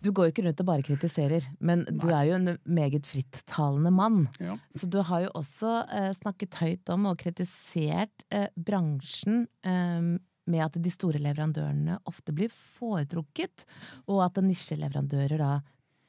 Du 0.00 0.10
går 0.16 0.28
jo 0.28 0.32
ikke 0.32 0.44
rundt 0.46 0.62
og 0.62 0.68
bare 0.70 0.84
kritiserer, 0.86 1.44
men 1.60 1.84
Nei. 1.84 1.96
du 2.00 2.08
er 2.08 2.24
jo 2.30 2.38
en 2.38 2.54
meget 2.64 3.08
frittalende 3.08 3.92
mann. 3.92 4.22
Ja. 4.40 4.56
Så 4.72 4.88
du 4.88 5.00
har 5.04 5.26
jo 5.26 5.34
også 5.40 5.74
eh, 5.92 6.10
snakket 6.16 6.56
høyt 6.62 6.92
om 6.94 7.10
og 7.10 7.20
kritisert 7.20 8.24
eh, 8.32 8.48
bransjen 8.56 9.44
eh, 9.60 10.16
med 10.50 10.64
at 10.64 10.78
de 10.82 10.92
store 10.92 11.20
leverandørene 11.22 12.00
ofte 12.10 12.34
blir 12.34 12.50
foretrukket, 12.50 13.66
og 14.08 14.24
at 14.24 14.40
nisjeleverandører 14.44 15.38
da 15.40 15.52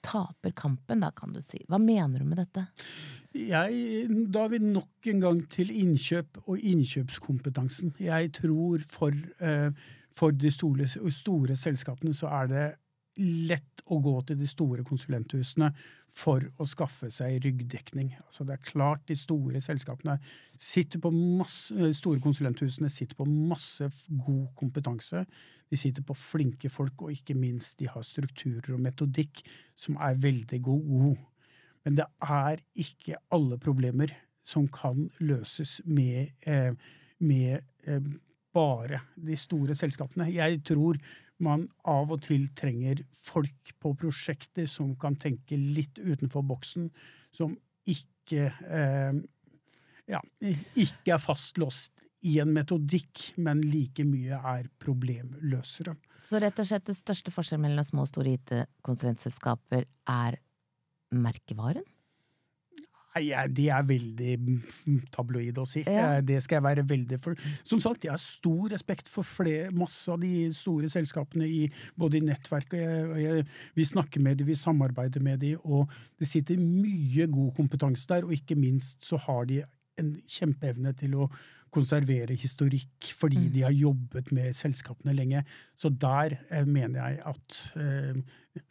taper 0.01 0.53
kampen, 0.57 1.03
da, 1.03 1.11
kan 1.13 1.33
du 1.33 1.41
si. 1.45 1.59
Hva 1.69 1.77
mener 1.81 2.21
du 2.21 2.25
med 2.25 2.41
dette? 2.41 2.65
Jeg, 3.37 4.07
da 4.33 4.45
er 4.45 4.53
vi 4.55 4.59
nok 4.63 5.09
en 5.11 5.21
gang 5.23 5.41
til 5.51 5.71
innkjøp 5.71 6.41
og 6.47 6.57
innkjøpskompetansen. 6.57 7.93
Jeg 8.01 8.31
tror 8.39 8.81
for, 8.89 9.15
eh, 9.45 9.69
for 10.11 10.33
de 10.33 10.51
store, 10.51 10.87
store 10.89 11.55
selskapene 11.55 12.15
så 12.17 12.31
er 12.41 12.49
det 12.51 12.65
lett 13.19 13.81
å 13.91 13.97
gå 14.03 14.13
til 14.27 14.37
de 14.39 14.47
store 14.47 14.85
konsulenthusene 14.87 15.71
for 16.15 16.43
å 16.59 16.67
skaffe 16.67 17.09
seg 17.13 17.39
ryggdekning. 17.45 18.11
Altså 18.25 18.45
det 18.47 18.55
er 18.57 18.67
klart 18.67 19.03
De 19.07 19.15
store 19.15 19.61
selskapene 19.63 20.17
sitter 20.59 21.01
på 21.03 21.11
masse, 21.11 21.75
store 21.97 22.21
konsulenthusene 22.23 22.91
sitter 22.91 23.19
på 23.19 23.27
masse 23.27 23.87
god 24.09 24.47
kompetanse. 24.59 25.25
De 25.71 25.79
sitter 25.79 26.03
på 26.03 26.15
flinke 26.17 26.71
folk, 26.71 27.01
og 27.01 27.15
ikke 27.15 27.35
minst 27.37 27.79
de 27.79 27.87
har 27.91 28.03
strukturer 28.03 28.73
og 28.75 28.83
metodikk 28.83 29.43
som 29.75 29.99
er 30.03 30.19
veldig 30.19 30.61
god. 30.67 31.21
Men 31.85 31.97
det 31.97 32.07
er 32.21 32.59
ikke 32.79 33.21
alle 33.33 33.57
problemer 33.61 34.11
som 34.43 34.67
kan 34.67 35.07
løses 35.21 35.79
med, 35.85 36.33
eh, 36.45 36.73
med 37.19 37.61
eh, 37.87 38.11
bare 38.55 39.01
de 39.15 39.37
store 39.39 39.75
selskapene. 39.77 40.29
Jeg 40.33 40.61
tror 40.67 40.99
man 41.41 41.65
av 41.89 42.11
og 42.13 42.21
til 42.25 42.47
trenger 42.57 43.01
folk 43.25 43.73
på 43.81 43.93
prosjekter 43.97 44.67
som 44.69 44.93
kan 44.99 45.17
tenke 45.19 45.57
litt 45.57 45.97
utenfor 45.97 46.45
boksen, 46.45 46.89
som 47.33 47.55
ikke 47.89 48.51
eh, 48.51 49.21
ja, 50.11 50.21
ikke 50.41 51.15
er 51.15 51.21
fastlåst 51.21 52.03
i 52.27 52.35
en 52.41 52.51
metodikk, 52.53 53.31
men 53.41 53.63
like 53.65 54.03
mye 54.05 54.37
er 54.37 54.67
problemløsere. 54.81 55.95
Så 56.27 56.41
rett 56.41 56.59
og 56.61 56.67
slett 56.69 56.85
det 56.91 56.97
største 56.99 57.33
forskjellen 57.33 57.65
mellom 57.65 57.87
små 57.87 58.05
og 58.05 58.11
store 58.11 58.35
IT-konsulentselskaper 58.37 59.87
er 60.11 60.37
merkevaren? 61.11 61.85
Nei, 63.15 63.45
Det 63.51 63.67
er 63.73 63.83
veldig 63.87 64.35
tabloid 65.11 65.57
å 65.59 65.65
si. 65.67 65.83
Ja. 65.83 66.21
Det 66.23 66.39
skal 66.43 66.59
jeg 66.59 66.67
være 66.67 66.85
veldig 66.87 67.19
for. 67.21 67.35
Som 67.67 67.81
sagt, 67.83 68.05
jeg 68.07 68.13
har 68.13 68.21
stor 68.21 68.71
respekt 68.71 69.11
for 69.11 69.27
flere, 69.27 69.71
masse 69.75 70.11
av 70.11 70.21
de 70.21 70.47
store 70.55 70.89
selskapene 70.91 71.47
i 71.47 71.61
både 71.99 72.21
i 72.21 72.25
nettverk 72.25 72.75
og 72.77 72.79
jeg, 72.79 73.23
jeg, 73.25 73.47
Vi 73.75 73.87
snakker 73.87 74.23
med 74.23 74.39
dem, 74.39 74.47
vi 74.47 74.55
samarbeider 74.55 75.23
med 75.23 75.41
dem, 75.43 75.59
og 75.63 75.91
det 76.19 76.29
sitter 76.29 76.59
mye 76.61 77.27
god 77.31 77.55
kompetanse 77.57 78.07
der. 78.07 78.27
Og 78.27 78.35
ikke 78.35 78.55
minst 78.59 79.03
så 79.03 79.19
har 79.27 79.45
de 79.49 79.61
en 79.99 80.13
kjempeevne 80.29 80.93
til 80.97 81.17
å 81.19 81.27
konservere 81.71 82.35
historikk 82.35 83.11
fordi 83.15 83.45
mm. 83.45 83.51
de 83.53 83.63
har 83.63 83.75
jobbet 83.75 84.31
med 84.35 84.55
selskapene 84.57 85.15
lenge. 85.15 85.43
Så 85.75 85.89
der 85.89 86.37
eh, 86.51 86.67
mener 86.67 86.99
jeg 86.99 87.21
at 87.31 87.59
eh, 87.79 88.21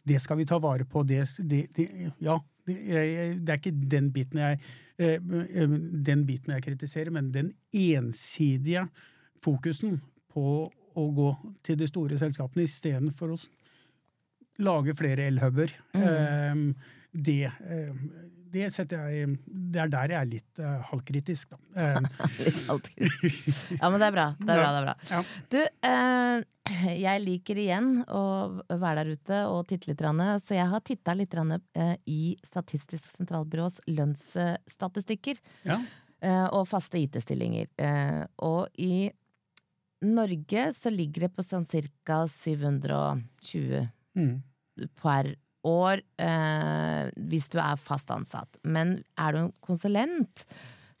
det 0.07 0.21
skal 0.21 0.37
vi 0.37 0.45
ta 0.49 0.59
vare 0.61 0.85
på. 0.85 1.03
Det, 1.07 1.23
det, 1.49 1.63
det, 1.77 1.87
ja, 2.21 2.37
det 2.67 3.49
er 3.49 3.57
ikke 3.57 3.73
den 3.91 4.11
biten 4.13 4.41
jeg, 4.41 4.59
eh, 5.01 5.17
eh, 5.17 5.75
den 6.05 6.25
biten 6.27 6.53
jeg 6.55 6.65
kritiserer, 6.65 7.11
men 7.13 7.31
den 7.33 7.53
ensidige 7.73 8.87
fokusen 9.43 9.99
på 10.31 10.45
å 10.71 11.07
gå 11.15 11.31
til 11.65 11.79
de 11.79 11.87
store 11.89 12.19
selskapene 12.19 12.67
istedenfor 12.67 13.33
å 13.33 13.39
lage 14.61 14.95
flere 14.97 15.29
elhuber. 15.31 15.73
Mm. 15.95 16.03
Eh, 16.03 16.89
det, 17.11 17.51
det, 18.51 18.67
jeg, 18.69 19.35
det 19.45 19.81
er 19.83 19.91
der 19.91 20.13
jeg 20.13 20.19
er 20.19 20.29
litt 20.29 20.61
uh, 20.61 20.79
halvkritisk, 20.91 21.53
da. 21.53 21.91
litt 22.45 22.63
halvkritisk. 22.67 23.75
Ja, 23.77 23.89
men 23.89 24.01
det 24.01 24.09
er 24.09 24.15
bra. 24.15 24.25
Det 24.39 24.55
er 24.55 24.61
bra, 24.61 24.71
det 24.71 24.81
er 24.81 24.87
bra. 24.87 24.95
Ja. 25.11 25.21
Du, 25.53 25.59
uh, 25.87 26.91
jeg 27.01 27.23
liker 27.25 27.59
igjen 27.59 27.89
å 28.07 28.23
være 28.69 29.01
der 29.01 29.15
ute 29.17 29.39
og 29.51 29.65
titte 29.69 29.91
litt, 29.91 30.03
så 30.45 30.55
jeg 30.55 30.67
har 30.71 30.83
titta 30.87 31.15
litt 31.17 31.35
i 32.07 32.21
Statistisk 32.47 33.09
sentralbyrås 33.17 33.81
lønnsstatistikker. 33.91 35.41
Ja. 35.67 35.81
Og 36.53 36.67
faste 36.69 37.01
IT-stillinger. 37.01 37.67
Og 38.45 38.69
i 38.79 39.09
Norge 40.05 40.73
så 40.73 40.89
ligger 40.93 41.27
det 41.27 41.33
på 41.35 41.43
sånn 41.45 41.65
ca. 42.05 42.23
720 42.29 43.89
mm. 44.17 44.35
per 45.01 45.35
år 45.67 46.01
hvis 47.31 47.49
du 47.53 47.59
er 47.61 47.79
fast 47.79 48.11
ansatt. 48.13 48.59
Men 48.63 48.99
er 49.19 49.33
du 49.33 49.39
en 49.43 49.51
konsulent, 49.63 50.45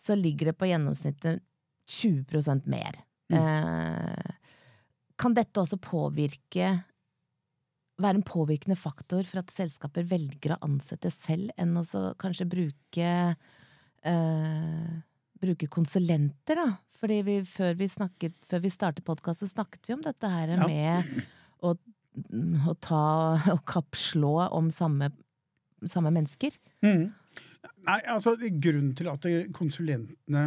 så 0.01 0.17
ligger 0.17 0.51
det 0.51 0.57
på 0.59 0.69
gjennomsnittet 0.69 1.41
20 1.91 2.61
mer. 2.71 2.99
Mm. 3.31 4.31
Kan 5.19 5.35
dette 5.37 5.61
også 5.61 5.79
påvirke 5.81 6.71
være 8.01 8.17
en 8.17 8.25
påvirkende 8.25 8.77
faktor 8.79 9.25
for 9.29 9.41
at 9.41 9.53
selskaper 9.53 10.05
velger 10.09 10.55
å 10.55 10.61
ansette 10.65 11.11
selv, 11.13 11.51
enn 11.59 11.75
å 11.77 11.85
kanskje 12.21 12.47
bruke 12.49 13.11
øh, 14.09 14.95
bruke 15.41 15.69
konsulenter, 15.71 16.59
da? 16.59 16.67
Fordi 17.01 17.21
vi, 17.25 17.37
før, 17.49 17.73
vi 17.79 17.87
snakket, 17.89 18.35
før 18.49 18.61
vi 18.61 18.73
startet 18.73 19.05
podkasten, 19.07 19.49
snakket 19.49 19.89
vi 19.89 19.95
om 19.95 20.03
dette 20.05 20.29
her 20.29 20.53
ja. 20.53 20.67
med 20.69 21.23
å, 21.65 21.73
å, 22.11 22.75
ta 22.81 23.03
og 23.53 23.63
kappslå 23.67 24.33
om 24.51 24.69
samme, 24.73 25.11
samme 25.85 26.11
mennesker. 26.13 26.55
Mm. 26.85 27.09
Nei, 27.87 27.99
altså 28.11 28.35
grunnen 28.37 28.93
til 28.97 29.09
at 29.11 29.25
konsulentene 29.55 30.43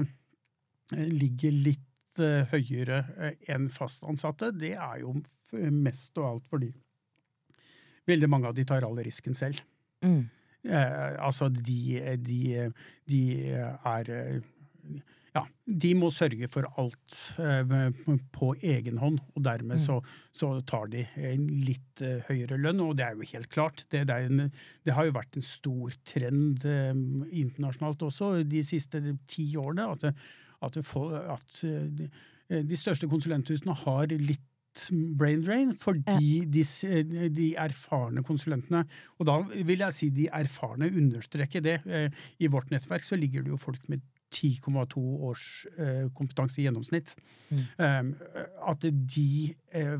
eh, 0.95 1.09
ligger 1.11 1.57
litt 1.67 2.23
uh, 2.23 2.45
høyere 2.53 3.01
uh, 3.17 3.33
enn 3.51 3.69
fastansatte, 3.75 4.53
det 4.55 4.75
er 4.77 5.03
jo 5.03 5.17
mest 5.55 6.19
og 6.19 6.29
alt 6.29 6.49
fordi 6.51 6.71
veldig 8.11 8.29
mange 8.31 8.51
av 8.51 8.57
de 8.57 8.65
tar 8.67 8.85
all 8.87 8.99
risken 9.07 9.37
selv. 9.39 9.61
Mm. 10.05 10.27
altså, 11.23 11.47
de, 11.49 12.01
de, 12.21 12.67
de 13.09 13.21
er 13.55 14.11
ja, 15.35 15.43
de 15.67 15.91
må 15.99 16.13
sørge 16.15 16.47
for 16.51 16.69
alt 16.79 17.17
eh, 17.43 17.73
på 18.35 18.53
egen 18.63 19.01
hånd, 19.03 19.19
og 19.35 19.43
dermed 19.43 19.81
så, 19.83 19.97
så, 20.31 20.53
tar 20.67 20.87
de 20.93 21.03
en 21.19 21.49
litt 21.67 22.03
eh, 22.07 22.23
høyere 22.29 22.59
lønn. 22.61 22.83
Og 22.85 22.95
det 22.99 23.09
er 23.09 23.19
jo 23.19 23.27
helt 23.33 23.51
klart. 23.51 23.83
Det, 23.91 24.05
det, 24.11 24.21
en, 24.29 24.47
det 24.87 24.95
har 24.95 25.09
jo 25.09 25.17
vært 25.17 25.41
en 25.41 25.47
stor 25.47 25.99
trend 26.07 26.63
eh, 26.71 26.95
internasjonalt 27.43 28.07
også 28.07 28.31
de 28.47 28.63
siste 28.67 29.03
ti 29.31 29.49
årene 29.59 29.89
at, 29.97 30.07
at, 30.63 30.79
at 30.79 31.61
de, 31.99 32.11
de, 32.55 32.79
største 32.79 33.11
konsulenthusene 33.11 33.75
har 33.83 34.15
litt 34.15 34.47
brain 35.19 35.43
drain 35.43 35.71
fordi 35.79 36.45
de, 36.51 36.63
de, 37.31 37.53
erfarne 37.63 38.25
konsulentene 38.27 38.81
Og 39.23 39.29
da 39.29 39.37
vil 39.47 39.85
jeg 39.85 39.95
si 39.95 40.09
de 40.11 40.27
erfarne 40.35 40.89
understreker 40.91 41.63
det. 41.63 41.77
I 42.43 42.51
vårt 42.51 42.71
nettverk 42.75 43.07
så 43.07 43.19
ligger 43.19 43.47
det 43.47 43.55
jo 43.55 43.61
folk 43.61 43.87
med 43.91 44.03
10,2 44.35 45.01
års 45.29 45.45
eh, 45.79 46.07
kompetanse 46.17 46.61
i 46.61 46.67
gjennomsnitt. 46.67 47.15
Mm. 47.51 47.65
Um, 47.79 48.13
at 48.71 48.87
de 48.91 49.29
eh, 49.75 49.99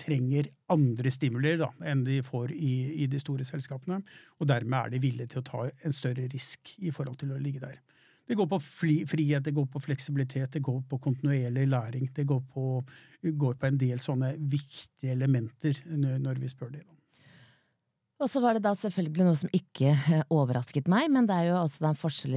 trenger 0.00 0.50
andre 0.72 1.12
stimulier 1.14 1.60
da, 1.60 1.70
enn 1.86 2.04
de 2.06 2.18
får 2.26 2.54
i, 2.56 2.74
i, 3.04 3.08
de 3.10 3.20
store 3.22 3.46
selskapene. 3.46 4.00
Og 4.40 4.50
dermed 4.50 4.78
er 4.78 4.94
de 4.94 5.02
villige 5.02 5.34
til 5.34 5.42
å 5.42 5.46
ta 5.46 5.66
en 5.70 5.96
større 5.96 6.26
risk 6.32 6.74
i 6.82 6.94
forhold 6.94 7.20
til 7.22 7.36
å 7.36 7.40
ligge 7.42 7.62
der. 7.62 7.78
Det 8.26 8.34
går 8.34 8.48
på 8.50 8.58
fri, 8.58 8.96
frihet, 9.06 9.44
det 9.46 9.54
går 9.54 9.68
på 9.70 9.80
fleksibilitet, 9.84 10.50
det 10.56 10.64
går 10.66 10.80
på 10.90 10.98
kontinuerlig 10.98 11.68
læring. 11.70 12.10
Det 12.14 12.26
går 12.26 12.42
på, 12.50 12.66
går 13.22 13.54
på 13.54 13.68
en 13.68 13.78
del 13.78 14.02
sånne 14.02 14.32
viktige 14.50 15.14
elementer 15.14 15.78
når 15.86 16.42
vi 16.42 16.50
spør 16.50 16.74
dem. 16.74 16.95
Og 18.16 18.30
så 18.32 18.40
var 18.40 18.56
det 18.56 18.64
da 18.64 18.72
selvfølgelig 18.78 19.24
noe 19.26 19.36
som 19.36 19.50
ikke 19.54 19.90
eh, 19.92 20.22
overrasket 20.32 20.88
meg, 20.88 21.10
men 21.12 21.28
det 21.28 21.36
er 21.36 21.50
jo 21.50 21.58
også 21.60 21.90
en 21.90 21.98
forskjell 22.00 22.36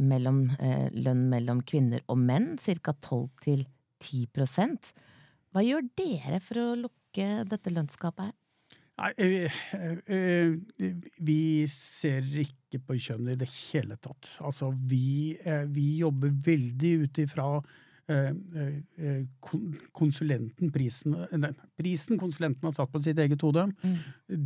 mellom 0.00 0.46
eh, 0.56 0.88
lønn 0.96 1.26
mellom 1.28 1.60
kvinner 1.68 2.04
og 2.08 2.20
menn, 2.22 2.54
ca. 2.56 2.94
12 2.94 3.26
til 3.44 3.66
10 4.00 4.24
Hva 5.52 5.64
gjør 5.66 5.88
dere 5.98 6.40
for 6.40 6.62
å 6.62 6.68
lukke 6.86 7.26
dette 7.48 7.74
lønnsgapet 7.74 8.30
her? 8.30 8.36
Nei, 8.98 9.12
eh, 9.22 10.56
vi 11.22 11.42
ser 11.70 12.24
ikke 12.40 12.80
på 12.86 12.96
kjønn 12.98 13.28
i 13.30 13.36
det 13.38 13.50
hele 13.52 13.98
tatt. 14.00 14.32
Altså, 14.40 14.72
vi, 14.72 15.36
vi 15.70 15.90
jobber 16.00 16.32
veldig 16.48 16.94
ut 17.04 17.22
ifra 17.22 17.50
Eh, 17.52 17.66
eh, 17.68 17.86
konsulenten, 19.92 20.70
prisen, 20.72 21.16
nei, 21.36 21.50
prisen 21.76 22.20
konsulenten 22.20 22.68
har 22.68 22.76
satt 22.76 22.92
på 22.92 23.02
sitt 23.04 23.18
eget 23.20 23.42
hode, 23.44 23.66
mm. 23.82 23.98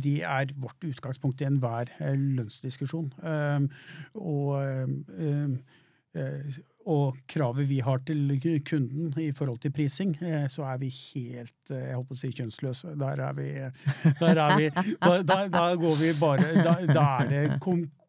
det 0.03 0.19
er 0.27 0.51
vårt 0.59 0.83
utgangspunkt 0.83 1.41
i 1.41 1.47
enhver 1.47 1.91
eh, 1.99 2.17
lønnsdiskusjon. 2.17 3.13
Og, 4.19 4.49
og 6.85 7.15
kravet 7.31 7.69
vi 7.69 7.79
har 7.81 8.03
til 8.05 8.35
kunden 8.67 9.15
i 9.21 9.31
forhold 9.33 9.63
til 9.63 9.71
prising, 9.73 10.11
så 10.51 10.67
er 10.73 10.77
vi 10.83 10.91
helt 10.91 11.71
jeg 11.71 11.95
holdt 11.95 12.11
på 12.11 12.17
å 12.17 12.19
si 12.19 12.33
kjønnsløse. 12.35 12.93
Der 12.99 13.23
er 13.29 13.33
vi, 13.39 13.47
der 14.19 14.43
er 14.43 14.59
vi 14.59 14.67
da, 14.75 15.15
da, 15.23 15.39
da, 15.47 15.63
går 15.79 15.97
vi 16.03 16.11
bare 16.19 16.51
Da, 16.59 16.75
da 16.85 17.07
er 17.23 17.31
det 17.31 17.47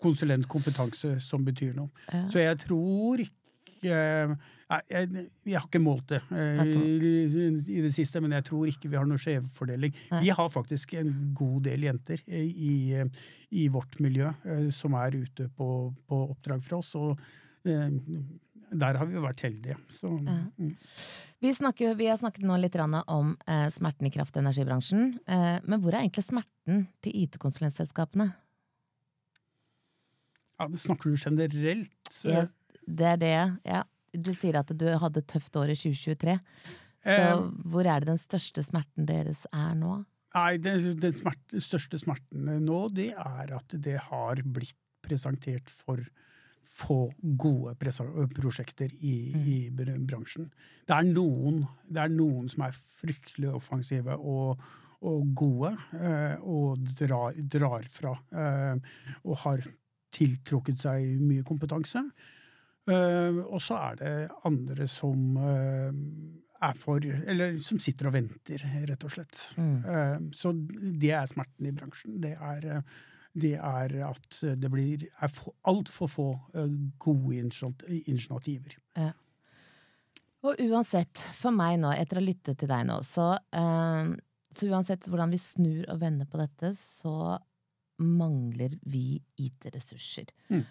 konsulentkompetanse 0.02 1.16
som 1.22 1.46
betyr 1.46 1.72
noe. 1.78 1.88
Så 2.28 2.42
jeg 2.42 2.60
tror 2.66 3.22
ikke 3.24 3.43
jeg, 3.84 5.24
jeg, 5.44 5.54
har 5.54 5.66
ikke 5.66 5.82
målt 5.82 6.08
det 6.14 6.20
eh, 6.34 6.62
i, 6.66 7.80
det 7.84 7.92
siste, 7.94 8.22
men 8.24 8.34
jeg 8.36 8.46
tror 8.48 8.70
ikke 8.70 8.90
vi 8.92 8.98
har 8.98 9.08
noe 9.08 9.20
skjevfordeling. 9.20 9.94
Vi 10.22 10.32
har 10.34 10.52
faktisk 10.52 10.96
en 11.00 11.12
god 11.36 11.66
del 11.68 11.86
jenter 11.88 12.22
i, 12.28 13.02
i 13.54 13.68
vårt 13.72 14.00
miljø 14.04 14.30
eh, 14.44 14.68
som 14.74 14.96
er 14.98 15.20
ute 15.20 15.48
på, 15.56 15.68
på 16.08 16.22
oppdrag 16.34 16.64
fra 16.64 16.80
oss, 16.80 16.94
og 16.98 17.20
eh, 17.68 17.90
der 18.74 18.98
har 18.98 19.08
vi 19.10 19.22
vært 19.22 19.44
heldige. 19.46 19.76
Så, 19.92 20.10
mm. 20.10 20.72
vi, 21.44 21.52
snakker, 21.54 21.94
vi, 21.98 22.08
har 22.10 22.18
snakket 22.20 22.46
nå 22.46 22.56
litt 22.60 22.78
om 22.80 23.34
eh, 23.46 23.68
smerten 23.74 24.08
i 24.08 24.12
kraft- 24.14 24.36
og 24.36 24.44
energibransjen, 24.44 25.12
eh, 25.26 25.58
men 25.64 25.82
hvor 25.82 25.94
er 25.94 26.02
egentlig 26.02 26.26
smerten 26.26 26.86
til 27.04 27.22
IT-konsulentselskapene? 27.24 28.32
Ja, 30.54 30.68
det 30.70 30.78
snakker 30.80 31.10
du 31.10 31.18
generelt? 31.18 31.90
Yes, 32.24 32.52
det 32.86 33.10
er 33.14 33.20
det, 33.20 33.36
ja. 33.66 33.82
Du 34.14 34.30
sier 34.36 34.60
at 34.60 34.70
du 34.70 34.86
hadde 34.86 35.22
et 35.22 35.30
tøft 35.30 35.56
år 35.58 35.72
i 35.72 35.78
2023. 35.78 36.36
Så 37.04 37.14
eh, 37.14 37.46
hvor 37.68 37.86
er 37.86 38.02
det 38.02 38.12
den 38.12 38.20
største 38.20 38.62
smerten 38.64 39.08
deres 39.08 39.44
er 39.52 39.74
nå? 39.78 40.02
Nei, 40.34 40.56
Den, 40.58 40.86
den 40.98 41.16
smerte, 41.18 41.60
største 41.62 41.98
smerten 42.00 42.48
nå, 42.64 42.78
det 42.94 43.12
er 43.14 43.52
at 43.54 43.74
det 43.84 43.98
har 44.08 44.40
blitt 44.44 44.78
presentert 45.04 45.68
for 45.70 46.00
få 46.74 47.12
gode 47.38 47.74
prosjekter 48.34 48.90
i, 48.98 49.14
mm. 49.34 49.42
i, 49.46 49.58
bransjen. 50.08 50.48
Det 50.88 50.96
er, 50.96 51.06
noen, 51.06 51.60
det 51.86 52.02
er, 52.02 52.10
noen, 52.10 52.48
som 52.50 52.64
er 52.66 52.74
fryktelig 52.74 53.52
offensive 53.54 54.16
og, 54.16 54.62
og 55.06 55.28
gode, 55.38 55.74
eh, 55.94 56.40
og 56.42 56.82
drar, 56.98 57.36
drar 57.38 57.86
fra. 57.92 58.16
Eh, 58.34 58.96
og 59.22 59.38
har 59.44 59.62
tiltrukket 60.14 60.82
seg 60.82 61.14
mye 61.22 61.46
kompetanse. 61.46 62.02
Uh, 62.84 63.40
og 63.48 63.62
så 63.64 63.78
er 63.80 63.96
det 63.96 64.12
andre 64.44 64.86
som 64.90 65.38
uh, 65.40 65.88
er 66.64 66.76
for 66.76 67.00
Eller 67.00 67.56
som 67.64 67.80
sitter 67.80 68.10
og 68.10 68.16
venter, 68.18 68.60
rett 68.90 69.06
og 69.08 69.14
slett. 69.14 69.40
Mm. 69.56 69.74
Uh, 69.86 70.30
så 70.36 70.52
det 70.52 71.14
er 71.16 71.28
smerten 71.30 71.70
i 71.70 71.74
bransjen. 71.76 72.18
Det 72.20 72.34
er, 72.36 72.84
det 73.32 73.54
er 73.56 73.96
at 74.10 74.40
det 74.60 74.70
blir 74.72 75.06
altfor 75.64 76.12
få 76.12 76.28
gode 77.00 77.40
initiativer. 77.40 78.76
Ja. 79.00 79.12
Og 80.44 80.60
uansett, 80.60 81.16
for 81.32 81.56
meg 81.56 81.78
nå, 81.80 81.88
etter 81.96 82.20
å 82.20 82.20
ha 82.20 82.28
lyttet 82.28 82.60
til 82.60 82.68
deg 82.68 82.84
nå, 82.84 82.98
så, 83.08 83.30
så 84.52 84.66
uansett 84.68 85.06
hvordan 85.08 85.32
vi 85.32 85.40
snur 85.40 85.86
og 85.88 86.02
vender 86.02 86.28
på 86.28 86.36
dette, 86.36 86.74
så 86.76 87.38
mangler 88.04 88.76
vi 88.92 89.22
IT-ressurser. 89.40 90.28
Mm. 90.52 90.66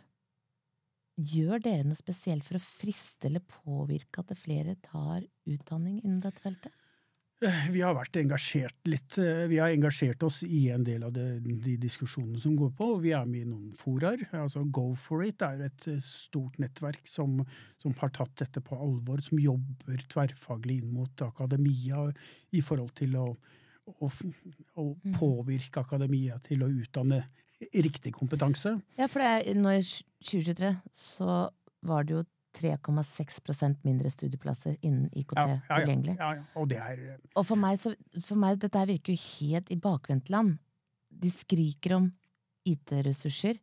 Gjør 1.14 1.62
dere 1.62 1.86
noe 1.86 1.98
spesielt 1.98 2.46
for 2.46 2.58
å 2.58 2.64
friste 2.64 3.30
eller 3.30 3.44
påvirke 3.46 4.24
at 4.24 4.34
flere 4.40 4.74
tar 4.82 5.22
utdanning 5.46 6.00
innen 6.02 6.24
dette 6.24 6.42
feltet? 6.42 6.74
Eh, 7.44 7.66
vi 7.74 7.82
har 7.84 7.96
vært 7.98 8.18
engasjert 8.22 8.88
litt. 8.88 9.18
Eh, 9.20 9.46
vi 9.52 9.60
har 9.60 9.74
engasjert 9.74 10.24
oss 10.24 10.42
i 10.46 10.70
en 10.72 10.84
del 10.86 11.04
av 11.04 11.12
det, 11.16 11.26
de 11.44 11.76
diskusjonene 11.82 12.40
som 12.40 12.56
går 12.58 12.72
på, 12.78 12.88
og 12.96 13.04
vi 13.04 13.12
er 13.16 13.26
med 13.28 13.44
i 13.44 13.50
noen 13.50 13.74
foraer. 13.78 14.24
Altså 14.40 14.64
Go 14.64 14.94
for 15.00 15.26
it 15.26 15.44
er 15.44 15.66
et 15.68 15.88
eh, 15.92 16.00
stort 16.04 16.60
nettverk 16.64 17.04
som, 17.10 17.42
som, 17.82 17.96
har 18.00 18.14
tatt 18.16 18.36
dette 18.40 18.64
på 18.64 18.78
alvor, 18.80 19.22
som 19.26 19.42
jobber 19.42 20.06
tverrfaglig 20.14 20.80
inn 20.82 20.94
mot 20.96 21.26
akademia 21.26 22.08
i 22.56 22.64
forhold 22.64 22.96
til 22.98 23.18
å, 23.20 23.28
å, 23.92 24.10
å 24.10 24.88
mm. 24.94 25.18
påvirke 25.20 25.84
akademia 25.84 26.40
til 26.48 26.64
å 26.64 26.72
utdanne 26.72 27.26
riktig 27.72 28.14
kompetanse. 28.16 28.78
Ja, 28.98 29.08
for 29.12 29.24
det 29.24 29.32
er, 29.32 29.58
nå 29.60 29.74
i 29.78 29.82
2023 29.84 30.72
så 30.96 31.38
var 31.84 32.08
det 32.08 32.18
jo 32.18 32.24
3,6% 32.54 33.82
mindre 33.88 34.12
studieplasser 34.14 34.78
innen 34.86 35.10
IKT 35.10 35.40
ja, 35.40 35.58
ja, 35.58 35.78
tilgjengelig. 35.80 36.16
Ja, 36.20 36.32
og 36.60 36.70
det 36.70 36.80
er 36.84 37.02
eh, 37.16 37.20
Og 37.40 37.48
for 37.50 37.60
meg, 37.60 37.80
så, 37.82 37.96
for 38.22 38.40
meg 38.40 38.62
dette 38.62 38.86
virker 38.90 39.16
jo 39.16 39.24
helt 39.40 39.72
i 39.74 39.80
bakvendtland. 39.82 40.58
De 41.10 41.32
skriker 41.34 41.98
om 41.98 42.10
IT-ressurser, 42.70 43.58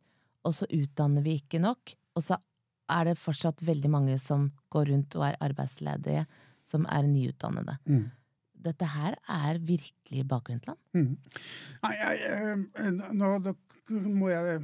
og 0.45 0.55
så 0.57 0.67
utdanner 0.75 1.23
vi 1.25 1.37
ikke 1.39 1.61
nok. 1.63 1.95
Og 2.17 2.25
så 2.25 2.37
er 2.91 3.07
det 3.07 3.19
fortsatt 3.21 3.63
veldig 3.63 3.91
mange 3.93 4.17
som 4.19 4.49
går 4.73 4.91
rundt 4.91 5.15
og 5.15 5.29
er 5.29 5.39
arbeidsledige, 5.47 6.25
som 6.67 6.83
er 6.91 7.07
nyutdannede. 7.07 7.79
Mm 7.87 8.09
dette 8.61 8.85
her 8.93 9.17
er 9.29 9.61
virkelig 9.65 10.25
bakvendtland? 10.29 10.79
Mm. 10.97 11.15
Nei, 11.83 11.93
jeg, 11.97 12.13
jeg, 12.25 12.93
nå 13.17 13.27
må 13.89 14.29
jeg 14.31 14.61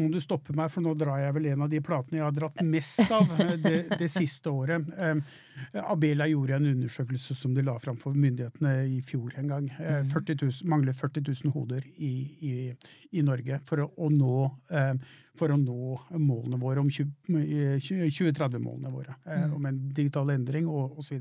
må 0.00 0.06
du 0.08 0.16
stoppe 0.24 0.54
meg, 0.56 0.70
for 0.72 0.80
nå 0.84 0.94
drar 0.96 1.18
jeg 1.20 1.34
vel 1.36 1.46
en 1.50 1.62
av 1.66 1.70
de 1.70 1.78
platene 1.84 2.16
jeg 2.16 2.24
har 2.24 2.32
dratt 2.34 2.62
mest 2.64 3.10
av 3.12 3.28
det, 3.60 3.82
det 4.00 4.08
siste 4.10 4.48
året. 4.48 4.80
Abela 5.84 6.26
gjorde 6.30 6.56
en 6.56 6.70
undersøkelse 6.70 7.34
som 7.36 7.52
de 7.52 7.60
la 7.66 7.74
fram 7.82 7.98
for 8.00 8.16
myndighetene 8.16 8.86
i 8.88 9.02
fjor 9.04 9.36
en 9.40 9.48
gang. 9.52 9.68
40 10.08 10.40
000, 10.40 10.52
mangler 10.72 10.96
40 10.96 11.28
000 11.28 11.52
hoder 11.52 11.84
i, 11.92 12.12
i, 12.48 12.72
i 13.18 13.20
Norge 13.26 13.60
for 13.68 13.84
å, 13.84 13.86
å 13.92 14.08
nå, 14.12 14.36
for 15.38 15.48
å 15.52 15.56
nå 15.60 16.00
målene 16.16 16.56
våre, 16.62 16.80
om 16.80 16.88
2030-målene 16.88 18.96
våre. 18.96 19.12
Um, 19.28 19.60
om 19.60 19.68
en 19.68 19.78
digital 19.92 20.32
endring 20.32 20.64
og 20.72 20.96
osv. 21.04 21.20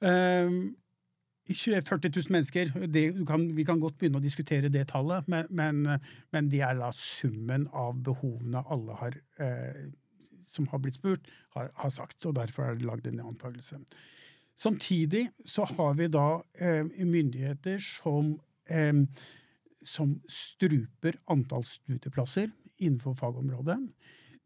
Um, 0.00 0.76
40 1.54 2.10
000 2.14 2.30
mennesker, 2.30 2.70
det, 2.86 3.26
kan, 3.26 3.56
vi 3.56 3.64
kan 3.64 3.80
godt 3.80 3.98
begynne 3.98 4.20
å 4.20 4.22
diskutere 4.22 4.70
det 4.70 4.86
tallet, 4.92 5.26
men, 5.28 5.46
men, 5.50 5.82
men 6.30 6.50
det 6.50 6.60
er 6.62 6.78
da 6.78 6.90
summen 6.94 7.66
av 7.72 7.98
behovene 8.06 8.62
alle 8.70 8.94
har, 9.00 9.16
eh, 9.42 9.88
som 10.46 10.68
har 10.70 10.78
blitt 10.78 11.00
spurt, 11.00 11.26
har, 11.56 11.70
har, 11.74 11.90
sagt. 11.90 12.24
Og 12.26 12.36
derfor 12.38 12.68
er 12.68 12.78
det 12.78 12.86
lagd 12.86 13.08
en 13.10 13.22
antakelse. 13.32 13.80
Samtidig 14.60 15.30
så 15.48 15.64
har 15.64 15.96
vi 15.98 16.10
da 16.12 16.40
eh, 16.60 16.84
myndigheter 16.86 17.80
som, 17.82 18.36
eh, 18.68 18.94
som 19.82 20.20
struper 20.30 21.18
antall 21.32 21.64
studieplasser 21.66 22.50
innenfor 22.78 23.16
fagområdet. 23.18 23.80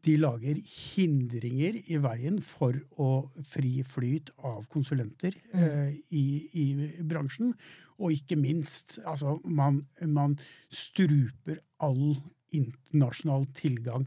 De 0.05 0.15
lager 0.21 0.59
hindringer 0.69 1.79
i 1.89 1.97
veien 2.01 2.37
for 2.43 2.77
å 3.01 3.09
fri 3.47 3.79
flyt 3.87 4.31
av 4.45 4.67
konsulenter 4.71 5.37
mm. 5.51 5.61
eh, 5.61 5.93
i, 6.13 6.25
i, 6.61 6.65
bransjen. 7.01 7.55
Og 7.97 8.17
ikke 8.17 8.37
minst, 8.37 8.99
altså 9.07 9.39
man, 9.45 9.81
man 10.05 10.37
struper 10.69 11.61
all 11.83 12.17
internasjonal 12.55 13.47
tilgang 13.57 14.05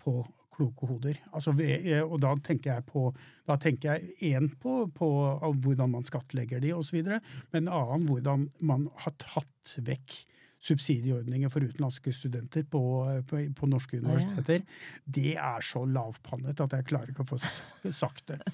på 0.00 0.20
kloke 0.60 0.88
hoder. 0.90 1.20
Altså, 1.32 1.54
eh, 1.64 2.02
og 2.04 2.20
da 2.22 2.34
tenker 2.44 2.74
jeg 2.74 2.86
på 2.90 3.08
da 3.48 3.56
tenker 3.60 3.96
jeg 3.96 4.34
én 4.34 4.50
på, 4.60 4.84
på, 4.94 5.08
hvordan 5.64 5.96
man 5.96 6.06
skattlegger 6.06 6.62
de 6.62 6.74
osv., 6.76 7.00
men 7.00 7.64
en 7.64 7.72
annen 7.74 8.06
hvordan 8.08 8.46
man 8.60 8.88
har 9.02 9.16
tatt 9.18 9.78
vekk 9.86 10.20
subsidieordninger 10.60 11.48
for 11.52 11.64
utenlandske 11.64 12.12
studenter 12.12 12.66
på, 12.68 12.82
på, 13.28 13.40
på 13.56 13.68
norske 13.70 14.00
universiteter. 14.00 14.60
Ja. 14.60 15.12
Det 15.18 15.32
er 15.40 15.64
så 15.64 15.86
lavpannet 15.88 16.60
at 16.60 16.76
jeg 16.76 16.88
klarer 16.90 17.12
ikke 17.12 17.24
å 17.24 17.30
få 17.32 17.40
sagt 17.40 18.26
det. 18.32 18.40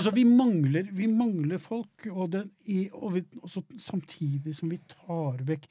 Altså, 0.00 0.12
vi 0.14 0.24
mangler, 0.24 0.88
vi 0.94 1.08
mangler 1.10 1.60
folk, 1.60 2.06
og, 2.08 2.30
det, 2.32 2.44
i, 2.72 2.84
og 2.94 3.18
vi, 3.18 3.24
samtidig 3.80 4.54
som 4.56 4.70
vi 4.72 4.78
tar 4.88 5.42
vekk 5.48 5.66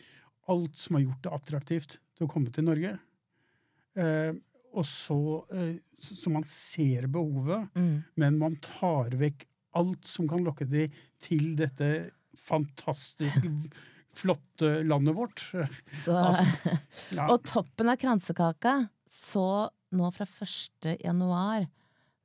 alt 0.50 0.78
som 0.78 0.98
har 0.98 1.06
gjort 1.06 1.26
det 1.26 1.34
attraktivt 1.38 1.98
til 2.18 2.28
å 2.28 2.30
komme 2.30 2.54
til 2.54 2.68
Norge. 2.68 2.94
Eh, 3.98 4.32
og 4.78 4.86
så, 4.86 5.20
eh, 5.56 5.78
så 5.98 6.34
man 6.34 6.46
ser 6.50 7.08
behovet, 7.12 7.70
mm. 7.76 7.96
men 8.22 8.38
man 8.42 8.58
tar 8.64 9.16
vekk 9.18 9.48
alt 9.80 10.06
som 10.10 10.28
kan 10.30 10.44
lokke 10.46 10.68
de 10.70 10.88
til 11.22 11.54
dette 11.60 12.10
fantastiske, 12.38 13.50
flotte 14.18 14.80
landet 14.88 15.16
vårt. 15.16 15.44
Så, 15.92 16.16
altså, 16.16 16.46
ja. 17.18 17.28
Og 17.30 17.44
toppen 17.48 17.92
av 17.92 18.00
kransekaka, 18.02 18.76
så 19.10 19.70
nå 19.96 20.10
fra 20.14 20.28
1. 20.28 20.96
januar 21.04 21.68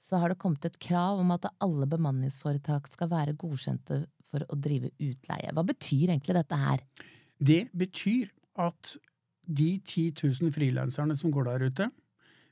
så 0.04 0.20
har 0.20 0.30
det 0.30 0.40
kommet 0.40 0.66
et 0.68 0.76
krav 0.82 1.22
om 1.22 1.30
at 1.32 1.46
alle 1.64 1.88
bemanningsforetak 1.88 2.90
skal 2.92 3.08
være 3.12 3.36
godkjente 3.40 4.02
for 4.28 4.44
å 4.50 4.58
drive 4.60 4.90
utleie. 4.98 5.52
Hva 5.54 5.64
betyr 5.64 6.10
egentlig 6.10 6.36
dette 6.36 6.58
her? 6.60 6.82
Det 7.40 7.62
betyr 7.72 8.28
at 8.60 8.96
de 9.44 9.70
10 9.80 10.24
000 10.42 10.52
frilanserne 10.54 11.16
som 11.16 11.32
går 11.32 11.48
der 11.48 11.66
ute, 11.68 11.88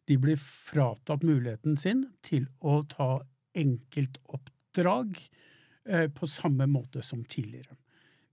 de 0.09 0.17
blir 0.19 0.41
fratatt 0.41 1.25
muligheten 1.27 1.77
sin 1.79 2.07
til 2.25 2.49
å 2.61 2.81
ta 2.89 3.21
enkeltoppdrag 3.59 5.21
eh, 5.21 6.09
på 6.13 6.29
samme 6.31 6.67
måte 6.71 7.05
som 7.07 7.23
tidligere. 7.25 7.77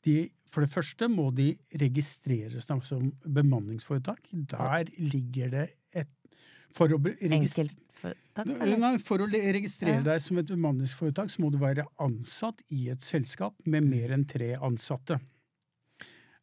De, 0.05 0.29
for 0.49 0.65
det 0.65 0.71
første 0.73 1.09
må 1.11 1.29
de 1.35 1.51
registreres 1.81 2.67
som 2.85 3.11
bemanningsforetak. 3.25 4.31
Der 4.31 4.89
ligger 4.97 5.53
det 5.53 5.67
et 5.93 6.09
For 6.75 6.91
å, 6.93 6.99
Nei, 8.45 8.91
for 9.03 9.23
å 9.23 9.27
registrere 9.27 10.03
deg 10.05 10.21
som 10.23 10.37
et 10.39 10.47
bemanningsforetak, 10.47 11.31
så 11.33 11.41
må 11.41 11.49
du 11.51 11.57
være 11.59 11.87
ansatt 11.99 12.61
i 12.71 12.87
et 12.93 13.03
selskap 13.03 13.57
med 13.65 13.87
mer 13.89 14.13
enn 14.15 14.27
tre 14.29 14.53
ansatte. 14.55 15.17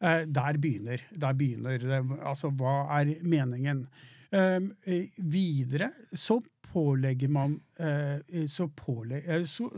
Eh, 0.02 0.26
der 0.28 0.58
begynner, 0.60 1.00
der 1.14 1.38
begynner 1.38 1.78
det. 1.80 2.02
Altså, 2.20 2.50
hva 2.52 2.82
er 2.98 3.14
meningen? 3.24 3.86
Ehm, 4.34 4.72
eh, 4.84 5.08
videre 5.16 5.90
så 6.12 6.40
pålegger 6.72 7.30
man 7.32 7.60
eh, 7.78 8.46
så, 8.50 8.68
pålegger, 8.68 9.46
så, 9.48 9.70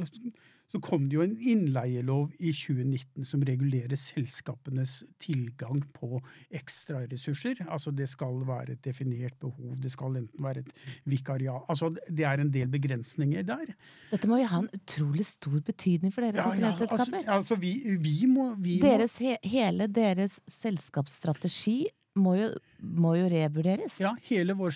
så, 0.73 0.81
kom 0.85 1.09
det 1.09 1.17
jo 1.17 1.25
en 1.25 1.37
innleielov 1.39 2.33
i 2.39 2.53
2019 2.53 3.27
som 3.27 3.45
regulerer 3.47 3.97
selskapenes 3.99 5.01
tilgang 5.23 5.81
på 5.95 6.21
ekstraressurser. 6.55 7.65
Altså 7.69 7.93
det 7.95 8.09
skal 8.11 8.43
være 8.49 8.77
et 8.77 8.85
definert 8.85 9.39
behov, 9.41 9.77
det 9.81 9.93
skal 9.95 10.19
enten 10.21 10.45
være 10.45 10.65
et 10.65 10.73
vikariat 11.09 11.69
Altså 11.69 11.91
det 12.09 12.25
er 12.27 12.43
en 12.43 12.53
del 12.53 12.69
begrensninger 12.73 13.47
der. 13.49 13.73
Dette 14.13 14.31
må 14.31 14.41
jo 14.41 14.49
ha 14.51 14.63
en 14.65 14.71
utrolig 14.75 15.27
stor 15.29 15.59
betydning 15.65 16.13
for 16.15 16.27
dere 16.27 16.43
ja, 16.43 16.49
konsulentselskaper? 16.49 17.23
Ja, 17.23 17.39
altså, 17.39 17.55
altså 17.55 17.61
vi, 17.63 17.73
vi, 18.03 18.19
må, 18.31 18.51
vi 18.59 18.79
deres, 18.83 19.19
må 19.21 19.37
Hele 19.49 19.89
deres 19.93 20.39
selskapsstrategi 20.51 21.81
må 22.21 22.35
jo, 22.39 22.49
må 22.79 23.15
jo, 23.19 23.27
revurderes? 23.33 23.99
Ja, 24.03 24.13
hele 24.29 24.57
vår 24.59 24.75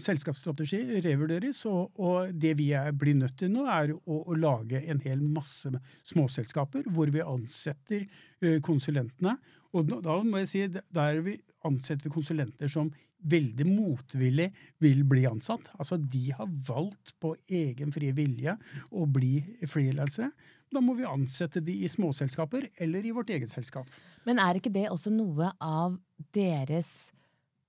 selskapsstrategi 0.00 1.00
revurderes. 1.04 1.62
Og, 1.70 1.92
og 2.00 2.32
det 2.32 2.54
vi 2.60 2.70
er, 2.78 2.92
blir 2.96 3.18
nødt 3.18 3.36
til 3.42 3.52
nå, 3.52 3.66
er 3.70 3.94
å, 3.94 4.22
å, 4.22 4.36
lage 4.38 4.82
en 4.90 5.02
hel 5.04 5.22
masse 5.22 5.70
småselskaper 6.08 6.88
hvor 6.94 7.12
vi 7.12 7.24
ansetter 7.24 8.06
konsulentene. 8.64 9.36
Og 9.72 9.88
da 10.04 10.18
må 10.24 10.42
jeg 10.42 10.50
si, 10.50 10.66
der 10.92 11.22
vi 11.24 11.38
ansetter 11.66 12.08
vi 12.08 12.16
konsulenter 12.16 12.70
som 12.70 12.90
veldig 13.22 13.66
motvillig 13.68 14.48
vil 14.82 15.04
bli 15.08 15.26
ansatt. 15.30 15.70
Altså, 15.78 15.96
de 15.96 16.32
har 16.34 16.50
valgt 16.66 17.14
på 17.22 17.34
egen 17.48 17.94
frie 17.94 18.14
vilje 18.16 18.56
å 18.90 19.06
bli 19.06 19.36
frilansere. 19.70 20.32
Da 20.72 20.80
må 20.80 20.94
vi 20.96 21.04
ansette 21.08 21.60
de 21.64 21.74
i 21.84 21.88
småselskaper 21.90 22.68
eller 22.80 23.04
i 23.04 23.12
vårt 23.12 23.30
eget 23.34 23.52
selskap. 23.52 23.88
Men 24.24 24.40
er 24.40 24.58
ikke 24.58 24.72
det 24.72 24.88
også 24.90 25.12
noe 25.12 25.52
av 25.60 25.98
deres 26.32 27.10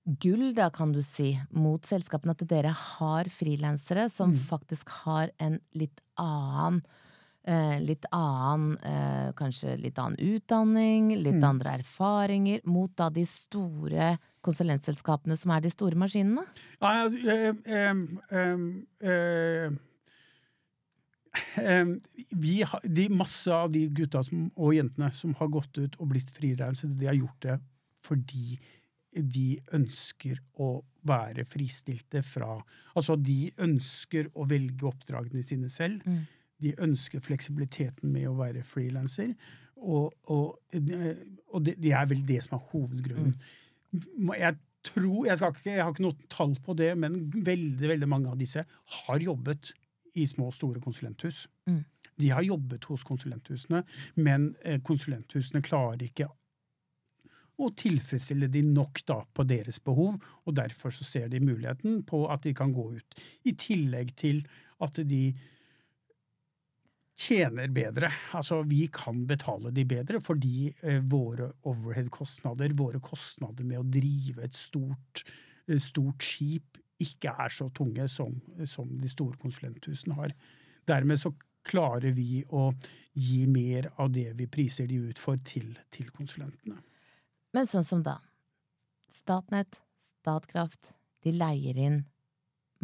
gull, 0.04 0.50
da, 0.56 0.68
kan 0.72 0.92
du 0.92 1.00
si, 1.04 1.32
mot 1.52 1.84
selskapene? 1.84 2.34
At 2.36 2.44
dere 2.48 2.74
har 2.76 3.30
frilansere 3.32 4.08
som 4.12 4.34
mm. 4.34 4.42
faktisk 4.50 4.92
har 5.04 5.32
en 5.40 5.58
litt 5.76 6.00
annen 6.20 6.82
eh, 7.44 7.80
litt 7.80 8.04
annen 8.12 8.76
eh, 8.84 9.32
Kanskje 9.36 9.76
litt 9.80 9.98
annen 10.00 10.20
utdanning, 10.20 11.14
litt 11.16 11.40
mm. 11.40 11.48
andre 11.48 11.78
erfaringer, 11.80 12.60
mot 12.68 12.92
da 12.96 13.10
de 13.12 13.24
store 13.28 14.14
konsulentselskapene 14.44 15.36
som 15.40 15.54
er 15.54 15.64
de 15.64 15.72
store 15.72 15.98
maskinene? 15.98 16.44
Ja, 16.84 17.08
eh, 17.08 17.52
eh, 18.38 19.72
vi 22.44 22.54
de 22.84 23.08
Masse 23.10 23.52
av 23.52 23.72
de 23.74 23.86
gutta 23.94 24.22
som, 24.26 24.48
og 24.54 24.74
jentene 24.76 25.10
som 25.14 25.34
har 25.40 25.50
gått 25.52 25.78
ut 25.80 25.98
og 25.98 26.12
blitt 26.12 26.30
frilansere, 26.34 26.94
de 26.94 27.10
har 27.10 27.18
gjort 27.18 27.40
det 27.46 27.58
fordi 28.04 28.58
de 29.14 29.54
ønsker 29.76 30.40
å 30.62 30.68
være 31.06 31.44
fristilte 31.46 32.22
fra 32.26 32.56
Altså, 32.94 33.16
de 33.16 33.52
ønsker 33.62 34.30
å 34.34 34.46
velge 34.50 34.88
oppdragene 34.88 35.44
sine 35.46 35.70
selv. 35.72 36.02
Mm. 36.06 36.24
De 36.64 36.72
ønsker 36.82 37.22
fleksibiliteten 37.22 38.10
med 38.10 38.28
å 38.30 38.36
være 38.38 38.64
frilanser. 38.66 39.34
Og, 39.84 40.12
og, 40.32 40.58
og 40.72 41.64
det, 41.64 41.76
det, 41.78 41.92
er 41.92 42.08
vel 42.10 42.22
det 42.26 42.40
som 42.46 42.58
er 42.58 42.68
hovedgrunnen. 42.72 43.34
Mm. 43.92 44.32
Jeg 44.40 44.58
tror, 44.84 45.26
jeg, 45.28 45.38
ikke, 45.38 45.70
jeg, 45.70 45.82
har 45.82 45.94
ikke 45.94 46.06
noe 46.06 46.28
tall 46.32 46.54
på 46.64 46.76
det, 46.78 46.92
men 47.00 47.18
veldig 47.34 47.90
veldig 47.94 48.10
mange 48.10 48.32
av 48.32 48.40
disse 48.40 48.64
har 48.98 49.24
jobbet 49.24 49.72
i 50.14 50.26
små 50.30 50.48
og 50.50 50.56
store 50.56 50.82
konsulenthus. 50.84 51.44
Mm. 51.70 51.82
De 52.20 52.30
har 52.30 52.46
jobbet 52.46 52.86
hos 52.90 53.04
konsulenthusene, 53.06 53.82
men 54.22 54.52
eh, 54.62 54.80
konsulenthusene 54.84 55.62
klarer 55.64 56.06
ikke 56.06 56.28
å 57.54 57.70
tilfredsstille 57.78 58.48
de 58.50 58.64
nok 58.66 59.00
da 59.06 59.20
på 59.34 59.46
deres 59.46 59.78
behov, 59.82 60.16
og 60.44 60.56
derfor 60.58 60.94
så 60.94 61.06
ser 61.06 61.28
de 61.30 61.42
muligheten 61.42 62.02
på 62.06 62.24
at 62.30 62.42
de 62.46 62.54
kan 62.56 62.72
gå 62.74 62.88
ut. 62.96 63.18
I 63.46 63.54
tillegg 63.58 64.14
til 64.18 64.42
at 64.82 64.98
de 65.06 65.28
tjener 67.14 67.70
bedre. 67.70 68.10
Altså, 68.34 68.60
vi 68.66 68.88
kan 68.92 69.22
betale 69.28 69.70
de 69.74 69.84
bedre 69.86 70.20
fordi 70.22 70.68
eh, 70.82 71.00
våre 71.10 71.52
overhead-kostnader, 71.70 72.74
våre 72.78 73.00
kostnader 73.02 73.66
med 73.66 73.80
å 73.80 73.86
drive 73.86 74.44
et 74.46 74.58
stort, 74.58 75.22
eh, 75.68 75.78
stort 75.82 76.26
skip, 76.26 76.80
ikke 77.04 77.34
er 77.44 77.52
så 77.52 77.68
tunge 77.74 78.06
som, 78.10 78.34
som 78.68 78.90
de 79.00 79.10
store 79.10 79.38
konsulenthusene 79.40 80.16
har. 80.18 80.34
Dermed 80.88 81.20
så 81.20 81.32
klarer 81.64 82.12
vi 82.16 82.42
å 82.52 82.68
gi 83.14 83.44
mer 83.48 83.88
av 84.02 84.10
det 84.12 84.32
vi 84.38 84.48
priser 84.50 84.88
de 84.90 84.98
ut 85.08 85.20
for, 85.20 85.40
til, 85.46 85.72
til 85.94 86.10
konsulentene. 86.14 86.80
Men 87.54 87.68
sånn 87.70 87.86
som 87.86 88.02
da. 88.04 88.18
Statnett, 89.14 89.78
Statkraft, 90.02 90.92
de 91.24 91.32
leier 91.32 91.78
inn 91.80 92.00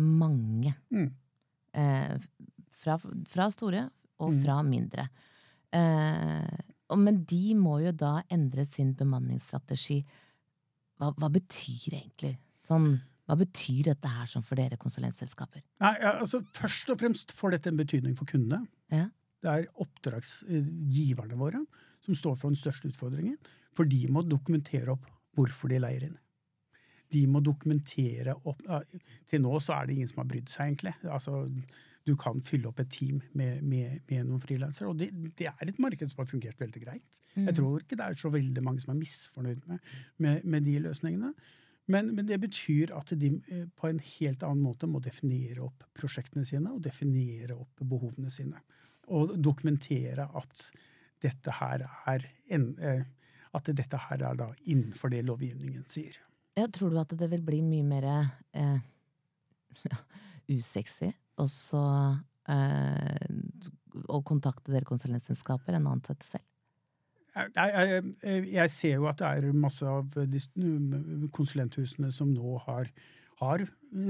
mange. 0.01 0.73
Mm. 0.95 1.11
Eh, 1.73 2.15
fra, 2.81 2.97
fra, 3.29 3.51
store 3.53 3.85
og 4.23 4.33
mm. 4.33 4.41
fra 4.45 4.61
mindre. 4.65 5.09
Eh, 5.77 6.61
men 6.97 7.21
de 7.29 7.55
må 7.59 7.81
jo 7.85 7.93
da 7.95 8.21
endre 8.33 8.65
sin 8.67 8.95
bemanningsstrategi. 8.99 10.01
Hva, 11.01 11.13
hva 11.17 11.31
betyr 11.33 11.99
egentlig 12.01 12.35
sånn 12.67 12.93
hva 13.31 13.37
betyr 13.39 13.93
dette 13.93 14.11
her 14.11 14.31
for 14.43 14.59
dere 14.59 14.79
konsulentselskaper? 14.81 15.63
Nei, 15.85 15.95
altså 16.11 16.41
Først 16.57 16.91
og 16.91 16.99
fremst 16.99 17.31
får 17.37 17.55
dette 17.55 17.71
en 17.71 17.79
betydning 17.79 18.17
for 18.19 18.27
kundene. 18.27 18.65
Ja. 18.91 19.07
Det 19.41 19.53
er 19.53 19.69
oppdragsgiverne 19.81 21.39
våre 21.39 21.61
som 22.03 22.17
står 22.19 22.35
for 22.41 22.51
den 22.51 22.59
største 22.59 22.91
utfordringen. 22.91 23.39
For 23.77 23.87
de 23.87 24.03
må 24.11 24.25
dokumentere 24.27 24.97
opp 24.97 25.07
hvorfor 25.39 25.71
de 25.71 25.79
leier 25.79 26.09
inn. 26.09 26.19
De 27.11 27.23
må 27.31 27.43
dokumentere 27.43 28.35
opp 28.47 28.61
Til 29.31 29.43
nå 29.43 29.55
så 29.63 29.79
er 29.79 29.87
det 29.87 29.97
ingen 29.97 30.11
som 30.11 30.25
har 30.25 30.29
brydd 30.31 30.51
seg, 30.51 30.73
egentlig. 30.73 30.97
Altså, 31.07 31.45
du 32.07 32.17
kan 32.19 32.43
fylle 32.43 32.71
opp 32.71 32.83
et 32.83 32.91
team 32.91 33.23
med, 33.39 33.63
med, 33.63 34.03
med 34.11 34.27
noen 34.27 34.43
frilansere. 34.43 34.91
Og 34.91 34.99
det, 34.99 35.11
det, 35.39 35.51
er 35.51 35.71
et 35.71 35.81
marked 35.83 36.11
som 36.11 36.25
har 36.25 36.31
fungert 36.31 36.61
veldig 36.61 36.83
greit. 36.83 37.23
Mm. 37.37 37.47
Jeg 37.47 37.57
tror 37.61 37.83
ikke 37.83 37.99
det 37.99 38.07
er 38.07 38.21
så 38.21 38.35
veldig 38.35 38.67
mange 38.67 38.83
som 38.83 38.95
er 38.95 39.01
misfornøyd 39.01 39.67
med, 39.71 39.91
med, 40.19 40.47
med 40.51 40.67
de 40.67 40.79
løsningene. 40.87 41.35
Men, 41.91 42.13
men, 42.15 42.27
det 42.29 42.39
betyr 42.43 42.93
at 42.95 43.13
de 43.19 43.33
eh, 43.51 43.67
på 43.77 43.89
en 43.89 43.99
helt 43.99 44.45
annen 44.47 44.63
måte 44.63 44.89
må 44.91 45.01
definere 45.03 45.65
opp 45.67 45.85
prosjektene 45.97 46.47
sine 46.47 46.71
og 46.75 46.83
definere 46.85 47.57
opp 47.59 47.83
behovene 47.83 48.31
sine. 48.31 48.63
Og 49.11 49.35
dokumentere 49.43 50.29
at 50.39 50.69
dette 51.21 51.55
her 51.59 51.85
er, 52.09 52.27
en, 52.55 52.71
eh, 52.79 53.03
dette 53.67 54.03
her 54.07 54.23
er 54.29 54.45
innenfor 54.63 55.13
det 55.13 55.25
lovgivningen 55.27 55.85
sier. 55.91 56.15
Ja, 56.59 56.67
tror 56.71 56.93
du 56.93 57.01
at 57.01 57.13
det 57.19 57.31
vil 57.33 57.43
bli 57.45 57.61
mye 57.65 57.87
mer 57.87 58.07
eh, 58.11 58.79
usexy 60.57 61.11
også 61.41 61.83
eh, 62.51 63.29
å 64.11 64.23
kontakte 64.27 64.73
dere 64.73 64.89
konsulentselskaper 64.89 65.77
enn 65.77 65.89
å 65.89 65.97
ansette 65.97 66.27
selv? 66.29 66.47
Jeg, 67.37 67.51
jeg, 67.55 68.45
jeg, 68.53 68.71
ser 68.75 68.99
jo 68.99 69.09
at 69.11 69.21
det 69.21 69.31
er 69.31 69.57
masse 69.57 69.87
av 69.87 70.15
konsulenthusene 71.37 72.11
som 72.15 72.33
nå 72.35 72.57
har, 72.67 72.91
har 73.41 73.65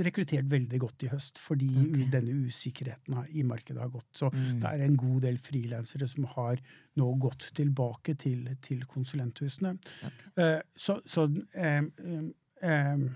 rekruttert 0.05 0.49
veldig 0.51 0.81
godt 0.83 1.07
i 1.07 1.11
høst, 1.13 1.41
fordi 1.41 1.71
okay. 1.83 2.09
denne 2.13 2.35
usikkerheten 2.49 3.17
i 3.37 3.45
markedet 3.47 3.81
har 3.83 3.93
gått. 3.93 4.09
Så 4.17 4.31
mm. 4.33 4.61
det 4.63 4.73
er 4.73 4.85
en 4.85 4.99
god 5.01 5.21
del 5.27 5.41
frilansere 5.41 6.09
som 6.11 6.29
har 6.35 6.61
nå 7.01 7.09
gått 7.23 7.51
tilbake 7.57 8.17
til, 8.21 8.45
til 8.65 8.85
konsulenthusene. 8.91 9.77
Okay. 10.11 10.31
Uh, 10.37 10.61
så, 10.77 11.01
så 11.09 11.27
um, 11.29 11.91
um, 12.65 13.11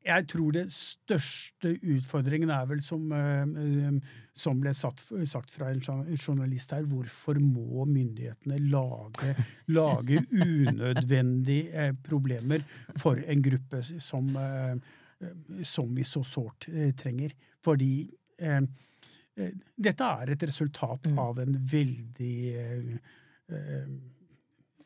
jeg 0.00 0.26
tror 0.32 0.54
det 0.54 0.64
største 0.72 1.74
utfordringen 1.76 2.50
er 2.54 2.68
vel, 2.70 2.80
som, 2.84 3.04
eh, 3.12 3.98
som 4.32 4.60
ble 4.62 4.72
satt, 4.76 5.02
sagt 5.28 5.52
fra 5.52 5.68
en 5.70 5.82
journalist 6.16 6.72
her, 6.72 6.86
hvorfor 6.88 7.40
må 7.42 7.84
myndighetene 7.88 8.60
lage, 8.72 9.34
lage 9.76 10.22
unødvendige 10.32 11.84
eh, 11.88 11.92
problemer 12.06 12.64
for 12.96 13.20
en 13.20 13.44
gruppe 13.44 13.82
som, 13.84 14.32
eh, 14.36 15.60
som 15.68 15.92
vi 15.96 16.06
så 16.08 16.24
sårt 16.24 16.70
trenger? 16.96 17.36
Fordi 17.60 17.92
dette 18.40 20.06
er 20.06 20.32
et 20.32 20.48
resultat 20.48 21.10
mm. 21.10 21.18
av 21.20 21.42
en 21.42 21.58
veldig 21.70 22.38
eh, 22.56 23.84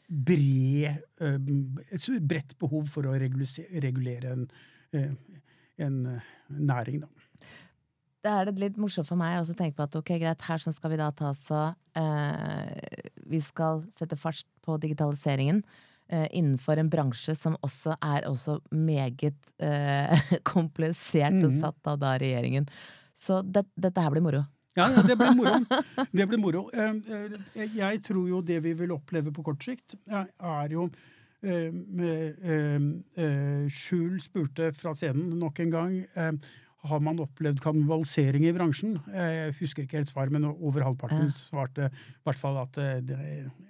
bred, 0.08 0.98
et 1.22 2.08
bredt 2.28 2.58
behov 2.60 2.90
for 2.90 3.06
å 3.08 3.14
regulere 3.14 4.34
en 4.34 4.48
en 4.94 6.06
eh, 6.06 6.32
næring, 6.48 7.02
da. 7.04 7.08
Det 8.24 8.32
er 8.32 8.48
det 8.48 8.60
litt 8.62 8.76
morsomt 8.80 9.08
for 9.08 9.20
meg 9.20 9.36
å 9.36 9.56
tenke 9.56 9.76
på 9.76 9.84
at 9.84 9.96
ok, 9.98 10.14
greit, 10.22 10.44
her 10.48 10.62
skal 10.62 10.92
vi 10.94 11.00
da 11.00 11.10
ta 11.12 11.34
så 11.36 11.66
eh, 11.98 12.70
Vi 13.28 13.40
skal 13.44 13.82
sette 13.92 14.16
fart 14.16 14.46
på 14.64 14.78
digitaliseringen 14.80 15.60
eh, 16.08 16.24
innenfor 16.30 16.80
en 16.80 16.88
bransje 16.92 17.36
som 17.36 17.58
også 17.60 17.98
er 18.00 18.24
også 18.30 18.62
meget 18.72 19.36
eh, 19.60 20.24
komplisert 20.54 21.36
og 21.42 21.50
mhm. 21.50 21.58
satt 21.58 21.92
av 21.92 22.00
da 22.00 22.16
regjeringen. 22.20 22.68
Så 23.14 23.42
det, 23.44 23.66
dette 23.76 24.00
her 24.00 24.14
blir 24.14 24.24
moro. 24.24 24.44
Ja, 24.74 24.88
ja, 24.90 25.04
det 25.06 25.14
blir 25.20 25.36
moro. 25.36 25.60
Det 26.18 26.24
blir 26.26 26.40
moro. 26.42 26.64
Jeg 27.54 28.00
tror 28.02 28.24
jo 28.26 28.40
det 28.42 28.56
vi 28.64 28.72
vil 28.74 28.90
oppleve 28.90 29.30
på 29.30 29.44
kort 29.46 29.62
sikt, 29.62 29.94
er 30.10 30.72
jo 30.72 30.88
Eh, 30.88 30.90
eh, 30.90 31.12
Skjul 33.74 34.20
spurte 34.24 34.70
fra 34.76 34.94
scenen 34.96 35.34
nok 35.40 35.60
en 35.64 35.72
gang 35.72 35.96
eh, 36.02 36.52
har 36.84 37.00
man 37.00 37.20
opplevd 37.24 37.62
kannibalisering 37.64 38.44
i 38.48 38.52
bransjen. 38.56 38.98
Jeg 39.08 39.54
husker 39.60 39.86
ikke 39.86 40.00
helt 40.00 40.12
svar, 40.12 40.32
men 40.32 40.44
over 40.50 40.84
halvparten 40.84 41.26
ja. 41.26 41.32
svarte 41.32 41.88
i 41.88 42.24
hvert 42.26 42.40
fall 42.40 42.58
at 42.60 42.76
det, 43.08 43.18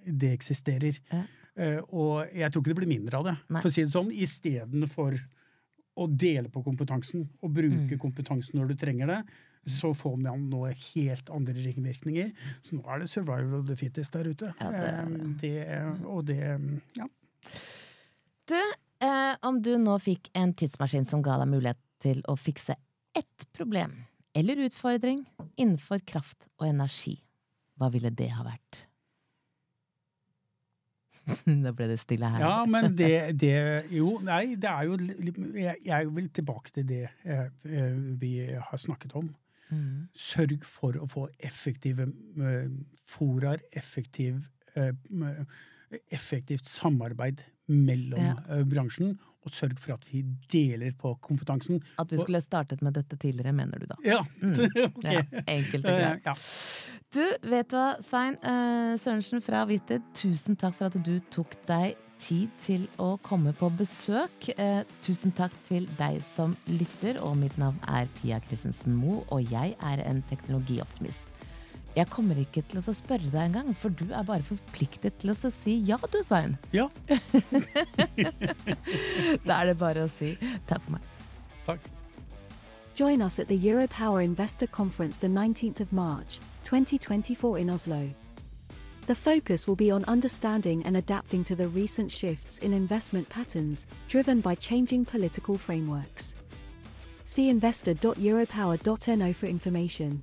det 0.07 0.33
eksisterer. 0.35 0.99
Ja. 1.13 1.23
Og 1.95 2.35
jeg 2.35 2.51
tror 2.51 2.65
ikke 2.65 2.73
det 2.73 2.81
blir 2.81 2.91
mindre 2.91 3.21
av 3.21 3.29
det, 3.29 3.37
Nei. 3.47 3.61
for 3.63 3.71
å 3.71 3.75
si 3.77 3.85
det 3.85 3.93
sånn, 3.93 4.11
istedenfor 4.11 5.15
å 5.95 6.09
dele 6.11 6.51
på 6.51 6.63
kompetansen 6.67 7.29
og 7.39 7.53
bruke 7.55 7.95
mm. 7.95 8.01
kompetansen 8.03 8.59
når 8.59 8.73
du 8.73 8.81
trenger 8.81 9.11
det, 9.13 9.21
så 9.71 9.95
får 9.97 10.17
man 10.21 10.49
nå 10.51 10.67
helt 10.69 11.31
andre 11.33 11.55
ringvirkninger. 11.57 12.33
Så 12.65 12.79
nå 12.79 12.85
er 12.91 13.01
det 13.01 13.11
survival 13.13 13.61
of 13.61 13.69
the 13.69 13.77
fittest 13.79 14.13
der 14.17 14.29
ute. 14.29 14.51
Ja, 14.61 14.73
det, 14.75 15.37
det, 15.41 15.69
og 16.05 16.27
det 16.29 16.41
Ja. 16.99 17.09
Du, 18.51 18.59
eh, 19.05 19.35
om 19.47 19.61
du 19.63 19.75
nå 19.81 19.99
fikk 20.03 20.31
en 20.37 20.55
tidsmaskin 20.57 21.07
som 21.09 21.23
ga 21.25 21.39
deg 21.43 21.53
mulighet 21.53 21.81
til 22.05 22.21
å 22.29 22.37
fikse 22.37 22.77
ett 23.17 23.47
problem 23.57 24.03
eller 24.35 24.65
utfordring 24.67 25.23
innenfor 25.55 26.03
kraft 26.07 26.49
og 26.59 26.67
energi, 26.69 27.15
hva 27.79 27.89
ville 27.95 28.11
det 28.11 28.33
ha 28.35 28.45
vært? 28.47 28.85
da 31.65 31.73
ble 31.73 31.89
det 31.89 32.01
stille 32.03 32.29
her. 32.29 32.43
Ja, 32.43 32.57
men 32.69 32.93
det, 32.99 33.39
det, 33.41 33.55
Jo, 33.95 34.19
nei, 34.25 34.57
det 34.61 34.69
er 34.69 34.91
jo 34.91 34.99
Jeg, 35.57 35.79
jeg 35.87 36.11
vil 36.17 36.27
tilbake 36.37 36.75
til 36.75 36.89
det 36.89 37.07
eh, 37.25 37.47
eh 37.65 37.95
vi 38.21 38.35
har 38.45 38.81
snakket 38.81 39.15
om. 39.17 39.31
Mm. 39.71 40.09
Sørg 40.13 40.67
for 40.69 40.99
å 41.01 41.09
få 41.09 41.29
effektive 41.41 42.11
eh, 42.37 42.69
foraer, 43.09 43.63
effektiv, 43.73 44.43
uh, 44.77 44.93
effektivt 46.13 46.67
samarbeid 46.69 47.45
mellom 47.71 48.21
ja. 48.21 48.35
Eh, 48.51 48.65
bransjen, 48.69 49.15
og 49.45 49.53
sørg 49.53 49.77
for 49.81 49.97
at 49.97 50.05
vi 50.09 50.23
deler 50.53 50.95
på 50.97 51.15
kompetansen. 51.25 51.83
At 52.01 52.13
vi 52.13 52.21
skulle 52.21 52.41
startet 52.41 52.81
med 52.85 52.97
dette 52.97 53.17
tidligere, 53.21 53.53
mener 53.53 53.81
du 53.83 53.89
da? 53.91 53.99
Ja. 54.05 54.23
Mm. 54.41 54.55
okay. 54.89 55.19
ja 55.19 55.43
enkelt 55.53 55.85
og 55.85 55.99
greit. 55.99 56.25
Ja. 56.25 56.35
Du, 57.15 57.51
vet 57.51 57.69
du 57.71 57.77
hva, 57.77 57.91
Svein 58.03 58.39
uh, 58.43 58.97
Sørensen 59.01 59.45
fra 59.45 59.65
Vitted, 59.69 60.05
tusen 60.17 60.57
takk 60.61 60.79
for 60.79 60.89
at 60.89 60.97
du 61.05 61.19
tok 61.35 61.55
deg 61.69 62.01
tid 62.25 62.53
til 62.63 62.87
å 63.03 63.15
komme 63.25 63.53
på 63.57 63.69
besøk. 63.77 64.49
Uh, 64.57 64.81
tusen 65.05 65.35
takk 65.37 65.55
til 65.69 65.87
deg 66.01 66.23
som 66.25 66.57
lytter, 66.71 67.21
og 67.21 67.37
mitt 67.41 67.57
navn 67.61 67.79
er 67.91 68.09
Pia 68.19 68.41
Christensen 68.49 68.97
Moe, 68.97 69.23
og 69.29 69.45
jeg 69.53 69.77
er 69.77 70.05
en 70.09 70.25
teknologioptimist. 70.31 71.29
Jeg 71.95 72.11
kommer 72.11 72.39
ikke 72.43 72.65
til 72.67 72.83
å 72.83 72.95
spørre 72.95 73.31
deg 73.31 73.49
engang, 73.49 73.71
for 73.79 73.95
du 73.95 74.09
er 74.11 74.27
bare 74.27 74.43
forpliktet 74.43 75.21
til 75.23 75.31
å 75.31 75.35
si 75.39 75.77
ja, 75.87 75.99
du, 76.11 76.19
Svein. 76.27 76.57
Ja. 76.75 76.89
da 79.47 79.61
er 79.61 79.71
det 79.71 79.77
bare 79.79 80.03
å 80.03 80.11
si 80.11 80.33
takk 80.67 80.83
for 80.83 80.97
meg. 80.97 81.05
Takk. 81.69 81.87
Join 82.97 83.23
us 83.23 83.39
at 83.39 83.49
the 83.49 83.59
Europower 83.59 84.23
Investor 84.23 84.67
Conference 84.67 85.19
the 85.19 85.29
19th 85.29 85.81
of 85.81 85.93
March, 85.93 86.41
2024 86.65 87.59
in 87.59 87.71
Oslo. 87.71 88.11
The 89.07 89.15
focus 89.15 89.67
will 89.67 89.77
be 89.77 89.91
on 89.91 90.05
understanding 90.07 90.85
and 90.87 90.97
adapting 90.97 91.45
to 91.45 91.55
the 91.55 91.69
recent 91.69 92.11
shifts 92.11 92.59
in 92.59 92.73
investment 92.73 93.29
patterns 93.29 93.87
driven 94.09 94.41
by 94.41 94.55
changing 94.55 95.05
political 95.05 95.59
frameworks. 95.59 96.37
See 97.25 97.51
investor.europower.no 97.51 99.33
for 99.33 99.47
information. 99.47 100.23